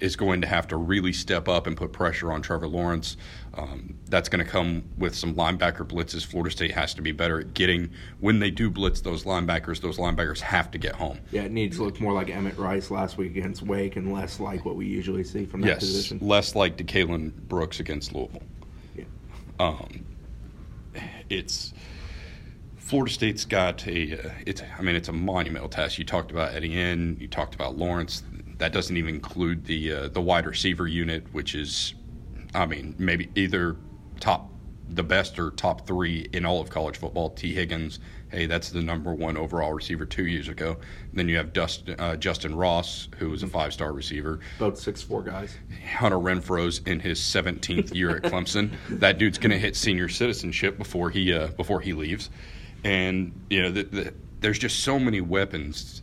is 0.00 0.16
going 0.16 0.40
to 0.40 0.46
have 0.46 0.66
to 0.68 0.76
really 0.76 1.12
step 1.12 1.48
up 1.48 1.66
and 1.66 1.76
put 1.76 1.92
pressure 1.92 2.32
on 2.32 2.42
Trevor 2.42 2.68
Lawrence. 2.68 3.16
Um, 3.54 3.98
that's 4.08 4.30
going 4.30 4.42
to 4.44 4.50
come 4.50 4.82
with 4.96 5.14
some 5.14 5.34
linebacker 5.34 5.86
blitzes. 5.86 6.24
Florida 6.24 6.50
State 6.50 6.70
has 6.70 6.94
to 6.94 7.02
be 7.02 7.12
better 7.12 7.40
at 7.40 7.52
getting 7.52 7.90
when 8.20 8.38
they 8.38 8.50
do 8.50 8.70
blitz 8.70 9.02
those 9.02 9.24
linebackers. 9.24 9.80
Those 9.80 9.98
linebackers 9.98 10.40
have 10.40 10.70
to 10.70 10.78
get 10.78 10.94
home. 10.94 11.18
Yeah, 11.30 11.42
it 11.42 11.52
needs 11.52 11.76
to 11.76 11.84
look 11.84 12.00
more 12.00 12.14
like 12.14 12.30
Emmett 12.30 12.56
Rice 12.56 12.90
last 12.90 13.18
week 13.18 13.36
against 13.36 13.62
Wake, 13.62 13.96
and 13.96 14.12
less 14.12 14.40
like 14.40 14.64
what 14.64 14.76
we 14.76 14.86
usually 14.86 15.22
see 15.24 15.44
from 15.44 15.60
that 15.60 15.66
yes, 15.66 15.80
position. 15.80 16.18
less 16.22 16.54
like 16.54 16.78
DeCalon 16.78 17.32
Brooks 17.32 17.78
against 17.78 18.14
Louisville. 18.14 18.42
Yeah. 18.96 19.04
Um, 19.58 20.06
it's 21.28 21.74
Florida 22.92 23.12
State's 23.12 23.44
got 23.44 23.86
a. 23.86 24.18
Uh, 24.18 24.30
it's. 24.44 24.62
I 24.78 24.82
mean, 24.82 24.96
it's 24.96 25.08
a 25.08 25.12
monumental 25.14 25.68
test. 25.68 25.98
You 25.98 26.04
talked 26.04 26.30
about 26.30 26.54
Etienne. 26.54 27.16
You 27.18 27.28
talked 27.28 27.54
about 27.54 27.76
Lawrence. 27.78 28.22
That 28.58 28.72
doesn't 28.72 28.96
even 28.96 29.14
include 29.14 29.64
the 29.64 29.92
uh, 29.92 30.08
the 30.08 30.20
wide 30.20 30.46
receiver 30.46 30.86
unit, 30.86 31.24
which 31.32 31.54
is, 31.54 31.94
I 32.54 32.66
mean, 32.66 32.94
maybe 32.98 33.30
either 33.34 33.76
top 34.20 34.52
the 34.94 35.02
best 35.02 35.38
or 35.38 35.50
top 35.50 35.86
three 35.86 36.28
in 36.32 36.44
all 36.44 36.60
of 36.60 36.68
college 36.68 36.98
football. 36.98 37.30
Tee 37.30 37.54
Higgins, 37.54 37.98
hey, 38.30 38.46
that's 38.46 38.70
the 38.70 38.82
number 38.82 39.14
one 39.14 39.36
overall 39.36 39.72
receiver 39.72 40.04
two 40.04 40.26
years 40.26 40.48
ago. 40.48 40.76
then 41.12 41.28
you 41.28 41.36
have 41.36 41.52
Dustin, 41.52 41.98
uh, 41.98 42.16
Justin 42.16 42.54
Ross, 42.54 43.08
who 43.18 43.30
was 43.30 43.42
a 43.42 43.46
five 43.46 43.72
star 43.72 43.92
receiver. 43.92 44.40
Both 44.58 44.78
six 44.78 45.02
four 45.02 45.22
guys. 45.22 45.56
Hunter 45.96 46.18
Renfrow's 46.18 46.80
in 46.80 47.00
his 47.00 47.18
17th 47.20 47.94
year 47.94 48.16
at 48.16 48.22
Clemson. 48.24 48.72
That 49.02 49.18
dude's 49.18 49.38
going 49.38 49.50
to 49.50 49.58
hit 49.58 49.74
senior 49.74 50.08
citizenship 50.08 50.78
before 50.78 51.10
he 51.10 51.32
uh, 51.32 51.48
before 51.48 51.80
he 51.80 51.92
leaves, 51.92 52.30
and 52.84 53.32
you 53.50 53.62
know 53.62 53.70
the, 53.70 53.82
the, 53.84 54.14
there's 54.40 54.58
just 54.58 54.80
so 54.80 54.98
many 54.98 55.20
weapons. 55.20 56.02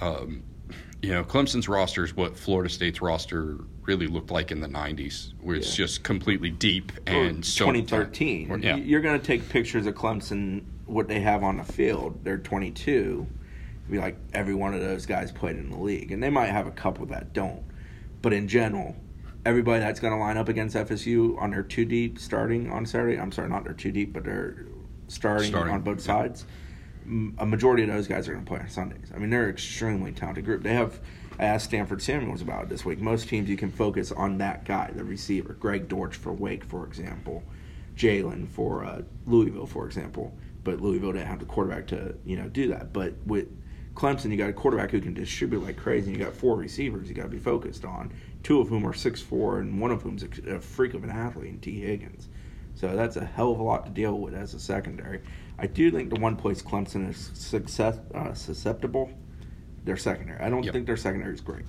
Um, 0.00 0.42
you 1.04 1.12
know, 1.12 1.22
Clemson's 1.22 1.68
roster 1.68 2.02
is 2.04 2.16
what 2.16 2.34
Florida 2.36 2.70
State's 2.70 3.02
roster 3.02 3.58
really 3.82 4.06
looked 4.06 4.30
like 4.30 4.50
in 4.50 4.60
the 4.60 4.68
be 4.68 5.10
where 5.42 5.56
it's 5.56 5.78
Yeah. 5.78 5.84
just 5.84 6.02
completely 6.02 6.48
deep 6.50 6.92
and 7.06 7.40
Or 7.40 7.42
so 7.42 7.66
2013. 7.66 8.50
Or- 8.50 8.58
yeah. 8.58 8.76
You're 8.76 9.02
going 9.02 9.20
to 9.20 9.24
take 9.26 9.46
pictures 9.50 9.86
of 9.86 9.94
Clemson, 9.94 10.62
what 10.86 11.06
they 11.06 11.20
have 11.20 11.42
on 11.42 11.58
the 11.58 11.64
field. 11.64 12.20
They're 12.24 12.38
22. 12.38 13.26
Be 13.90 13.98
like 13.98 14.16
every 14.32 14.54
one 14.54 14.72
of 14.72 14.80
those 14.80 15.04
guys 15.04 15.30
played 15.30 15.56
in 15.56 15.68
the 15.68 15.76
league, 15.78 16.10
and 16.10 16.22
they 16.22 16.30
might 16.30 16.46
have 16.48 16.66
a 16.66 16.70
couple 16.70 17.04
that 17.06 17.34
don't. 17.34 17.62
But 18.22 18.32
in 18.32 18.48
general, 18.48 18.96
everybody 19.44 19.80
that's 19.80 20.00
going 20.00 20.14
to 20.14 20.18
line 20.18 20.38
up 20.38 20.48
against 20.48 20.74
FSU 20.74 21.36
on 21.38 21.50
their 21.50 21.62
two 21.62 21.84
deep 21.84 22.18
starting 22.18 22.70
on 22.70 22.86
Saturday. 22.86 23.18
I'm 23.20 23.30
sorry, 23.30 23.50
not 23.50 23.64
their 23.64 23.74
two 23.74 23.92
deep, 23.92 24.14
but 24.14 24.24
they're 24.24 24.64
starting, 25.08 25.48
Starting, 25.50 25.74
on 25.74 25.82
both 25.82 26.00
sides. 26.00 26.42
m- 26.44 26.48
A 27.38 27.46
majority 27.46 27.82
of 27.82 27.90
those 27.90 28.08
guys 28.08 28.28
are 28.28 28.32
going 28.32 28.44
to 28.44 28.48
play 28.48 28.60
on 28.60 28.68
Sundays. 28.68 29.12
I 29.14 29.18
mean, 29.18 29.30
they're 29.30 29.44
an 29.44 29.50
extremely 29.50 30.12
talented 30.12 30.44
group. 30.44 30.62
They 30.62 30.74
have. 30.74 31.00
I 31.38 31.44
asked 31.44 31.66
Stanford 31.66 32.00
Samuels 32.00 32.42
about 32.42 32.64
it 32.64 32.68
this 32.68 32.84
week. 32.84 33.00
Most 33.00 33.28
teams 33.28 33.48
you 33.48 33.56
can 33.56 33.70
focus 33.70 34.12
on 34.12 34.38
that 34.38 34.64
guy, 34.64 34.92
the 34.94 35.02
receiver, 35.02 35.54
Greg 35.54 35.88
Dortch 35.88 36.14
for 36.14 36.32
Wake, 36.32 36.64
for 36.64 36.86
example. 36.86 37.42
Jalen 37.96 38.48
for 38.48 38.84
uh, 38.84 39.02
Louisville, 39.26 39.66
for 39.66 39.86
example. 39.86 40.32
But 40.62 40.80
Louisville 40.80 41.12
didn't 41.12 41.26
have 41.26 41.40
the 41.40 41.44
quarterback 41.44 41.86
to 41.88 42.14
you 42.24 42.36
know 42.36 42.48
do 42.48 42.68
that. 42.68 42.92
But 42.92 43.14
with 43.26 43.48
Clemson, 43.94 44.30
you 44.30 44.36
got 44.36 44.50
a 44.50 44.54
quarterback 44.54 44.90
who 44.90 45.00
can 45.00 45.14
distribute 45.14 45.62
like 45.62 45.76
crazy. 45.76 46.10
And 46.10 46.18
you 46.18 46.24
got 46.24 46.34
four 46.34 46.56
receivers 46.56 47.08
you 47.08 47.14
got 47.14 47.24
to 47.24 47.28
be 47.28 47.38
focused 47.38 47.84
on. 47.84 48.12
Two 48.42 48.60
of 48.60 48.68
whom 48.68 48.86
are 48.86 48.94
six 48.94 49.20
four, 49.20 49.58
and 49.58 49.80
one 49.80 49.90
of 49.90 50.02
whom's 50.02 50.22
a, 50.22 50.54
a 50.54 50.60
freak 50.60 50.94
of 50.94 51.04
an 51.04 51.10
athlete, 51.10 51.62
Tee 51.62 51.80
Higgins. 51.80 52.28
So 52.74 52.94
that's 52.94 53.16
a 53.16 53.24
hell 53.24 53.52
of 53.52 53.60
a 53.60 53.62
lot 53.62 53.86
to 53.86 53.90
deal 53.90 54.18
with 54.18 54.34
as 54.34 54.54
a 54.54 54.60
secondary. 54.60 55.20
I 55.58 55.66
do 55.66 55.90
think 55.90 56.10
the 56.12 56.20
one 56.20 56.36
place 56.36 56.62
Clemson 56.62 57.08
is 57.08 57.30
success, 57.34 57.98
uh, 58.14 58.34
susceptible, 58.34 59.10
their 59.84 59.96
secondary. 59.96 60.40
I 60.40 60.50
don't 60.50 60.64
Yep. 60.64 60.72
think 60.72 60.86
their 60.86 60.96
secondary 60.96 61.34
is 61.34 61.40
great. 61.40 61.64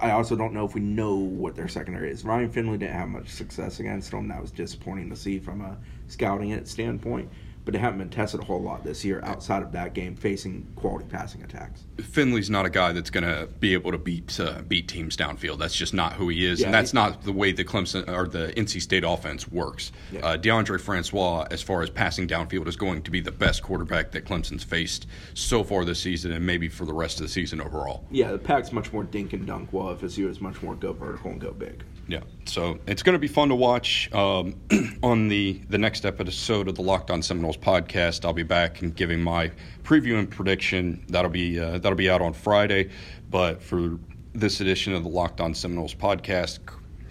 I 0.00 0.10
also 0.10 0.34
don't 0.36 0.52
know 0.52 0.64
if 0.66 0.74
we 0.74 0.80
know 0.80 1.14
what 1.16 1.54
their 1.54 1.68
secondary 1.68 2.10
is. 2.10 2.24
Ryan 2.24 2.50
Finley 2.50 2.76
didn't 2.78 2.94
have 2.96 3.08
much 3.08 3.28
success 3.28 3.78
against 3.80 4.10
them. 4.10 4.28
That 4.28 4.40
was 4.42 4.50
disappointing 4.50 5.08
to 5.10 5.16
see 5.16 5.38
from 5.38 5.60
a 5.60 5.76
scouting 6.08 6.50
it 6.50 6.66
standpoint. 6.68 7.28
But 7.64 7.72
they 7.72 7.78
haven't 7.80 7.98
been 7.98 8.10
tested 8.10 8.40
a 8.40 8.44
whole 8.44 8.60
lot 8.60 8.84
this 8.84 9.04
year 9.06 9.22
outside 9.24 9.62
of 9.62 9.72
that 9.72 9.94
game, 9.94 10.16
facing 10.16 10.66
quality 10.76 11.06
passing 11.08 11.42
attacks. 11.42 11.84
Finley's 11.98 12.50
not 12.50 12.66
a 12.66 12.70
guy 12.70 12.92
that's 12.92 13.08
going 13.08 13.24
to 13.24 13.46
be 13.58 13.72
able 13.72 13.90
to 13.92 13.96
beat 13.96 14.38
uh, 14.38 14.60
beat 14.68 14.86
teams 14.86 15.16
downfield. 15.16 15.58
That's 15.58 15.74
just 15.74 15.94
not 15.94 16.12
who 16.12 16.28
he 16.28 16.44
is, 16.44 16.60
Yeah, 16.60 16.66
and 16.66 16.74
that's 16.74 16.90
he- 16.90 16.96
not 16.96 17.22
the 17.22 17.32
way 17.32 17.52
the 17.52 17.64
Clemson 17.64 18.06
or 18.06 18.28
the 18.28 18.52
NC 18.54 18.82
State 18.82 19.02
offense 19.02 19.48
works. 19.48 19.92
Yeah. 20.12 20.20
Uh, 20.20 20.36
DeAndre 20.36 20.78
Francois, 20.78 21.46
as 21.50 21.62
far 21.62 21.80
as 21.82 21.88
passing 21.88 22.28
downfield, 22.28 22.68
is 22.68 22.76
going 22.76 23.00
to 23.02 23.10
be 23.10 23.20
the 23.20 23.32
best 23.32 23.62
quarterback 23.62 24.10
that 24.12 24.26
Clemson's 24.26 24.62
faced 24.64 25.06
so 25.32 25.64
far 25.64 25.86
this 25.86 26.00
season, 26.00 26.32
and 26.32 26.44
maybe 26.44 26.68
for 26.68 26.84
the 26.84 26.92
rest 26.92 27.18
of 27.18 27.22
the 27.26 27.32
season 27.32 27.62
overall. 27.62 28.04
Yeah, 28.10 28.32
the 28.32 28.38
pack's 28.38 28.72
much 28.72 28.92
more 28.92 29.04
dink 29.04 29.32
and 29.32 29.46
dunk, 29.46 29.72
while 29.72 29.94
FSU 29.96 30.28
is 30.28 30.38
much 30.40 30.60
more 30.62 30.74
go 30.74 30.92
vertical 30.92 31.30
and 31.30 31.40
go 31.40 31.52
big. 31.52 31.82
Yeah, 32.06 32.20
so 32.44 32.78
it's 32.86 33.02
going 33.02 33.14
to 33.14 33.18
be 33.18 33.28
fun 33.28 33.48
to 33.48 33.54
watch. 33.54 34.12
Um, 34.12 34.54
on 35.02 35.28
the 35.28 35.60
the 35.70 35.78
next 35.78 36.04
episode 36.04 36.68
of 36.68 36.74
the 36.74 36.82
Locked 36.82 37.10
On 37.10 37.22
Seminoles 37.22 37.56
podcast, 37.56 38.24
I'll 38.24 38.32
be 38.32 38.42
back 38.42 38.82
and 38.82 38.94
giving 38.94 39.22
my 39.22 39.50
preview 39.82 40.18
and 40.18 40.30
prediction. 40.30 41.04
That'll 41.08 41.30
be 41.30 41.58
uh, 41.58 41.78
that'll 41.78 41.96
be 41.96 42.10
out 42.10 42.20
on 42.20 42.32
Friday. 42.32 42.90
But 43.30 43.62
for 43.62 43.98
this 44.34 44.60
edition 44.60 44.92
of 44.92 45.02
the 45.02 45.08
Locked 45.08 45.40
On 45.40 45.54
Seminoles 45.54 45.94
podcast, 45.94 46.58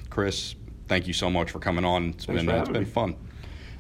Chris, 0.09 0.55
thank 0.87 1.07
you 1.07 1.13
so 1.13 1.29
much 1.29 1.51
for 1.51 1.59
coming 1.59 1.85
on. 1.85 2.09
It's 2.09 2.25
Thanks 2.25 2.43
been 2.43 2.53
uh, 2.53 2.59
it's 2.59 2.69
been 2.69 2.83
me. 2.83 2.89
fun. 2.89 3.15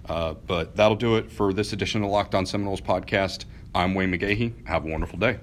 Uh, 0.07 0.33
but 0.33 0.75
that'll 0.75 0.97
do 0.97 1.15
it 1.15 1.31
for 1.31 1.53
this 1.53 1.73
edition 1.73 2.03
of 2.03 2.09
the 2.09 2.13
Locked 2.13 2.35
On 2.35 2.45
Seminoles 2.45 2.81
podcast. 2.81 3.45
I'm 3.75 3.93
Wayne 3.93 4.11
McGahee. 4.11 4.67
Have 4.67 4.85
a 4.85 4.89
wonderful 4.89 5.17
day. 5.17 5.39